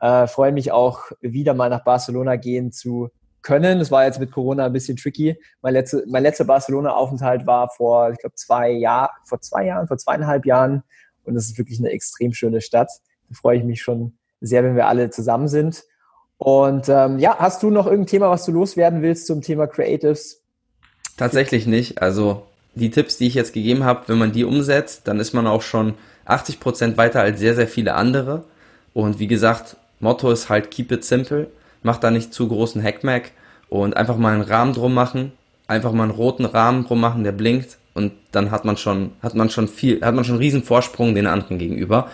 [0.00, 3.10] Äh, freue mich auch, wieder mal nach Barcelona gehen zu
[3.42, 3.78] können.
[3.78, 5.38] Das war jetzt mit Corona ein bisschen tricky.
[5.62, 9.98] Mein, letzte, mein letzter Barcelona-Aufenthalt war vor, ich glaube, zwei Jahr, vor zwei Jahren, vor
[9.98, 10.82] zweieinhalb Jahren
[11.24, 12.90] und es ist wirklich eine extrem schöne Stadt.
[13.28, 15.84] Da freue ich mich schon sehr, wenn wir alle zusammen sind.
[16.38, 20.39] Und ähm, ja, hast du noch irgendein Thema, was du loswerden willst zum Thema Creatives?
[21.20, 22.00] Tatsächlich nicht.
[22.00, 25.46] Also die Tipps, die ich jetzt gegeben habe, wenn man die umsetzt, dann ist man
[25.46, 25.92] auch schon
[26.24, 28.44] 80 Prozent weiter als sehr, sehr viele andere.
[28.94, 31.48] Und wie gesagt, Motto ist halt keep it simple.
[31.82, 33.32] Mach da nicht zu großen Hackmack
[33.68, 35.32] und einfach mal einen Rahmen drum machen.
[35.66, 37.76] Einfach mal einen roten Rahmen drum machen, der blinkt.
[37.92, 41.14] Und dann hat man schon, hat man schon viel, hat man schon einen riesen Vorsprung
[41.14, 42.08] den anderen gegenüber.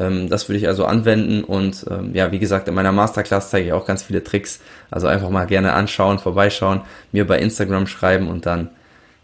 [0.00, 3.66] Ähm, das würde ich also anwenden und ähm, ja, wie gesagt, in meiner Masterclass zeige
[3.66, 4.60] ich auch ganz viele Tricks.
[4.90, 6.80] Also einfach mal gerne anschauen, vorbeischauen,
[7.12, 8.70] mir bei Instagram schreiben und dann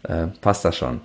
[0.03, 1.01] äh, passt das schon.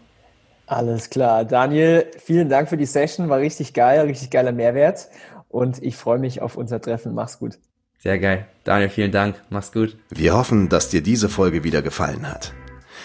[0.67, 1.45] Alles klar.
[1.45, 3.29] Daniel, vielen Dank für die Session.
[3.29, 5.09] War richtig geil, richtig geiler Mehrwert.
[5.49, 7.15] Und ich freue mich auf unser Treffen.
[7.15, 7.59] Mach's gut.
[7.99, 8.47] Sehr geil.
[8.65, 9.37] Daniel, vielen Dank.
[9.51, 9.97] Mach's gut.
[10.11, 12.53] Wir hoffen, dass dir diese Folge wieder gefallen hat.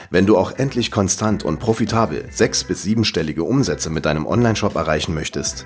[0.09, 5.13] Wenn du auch endlich konstant und profitabel sechs- bis siebenstellige Umsätze mit deinem Onlineshop erreichen
[5.13, 5.65] möchtest,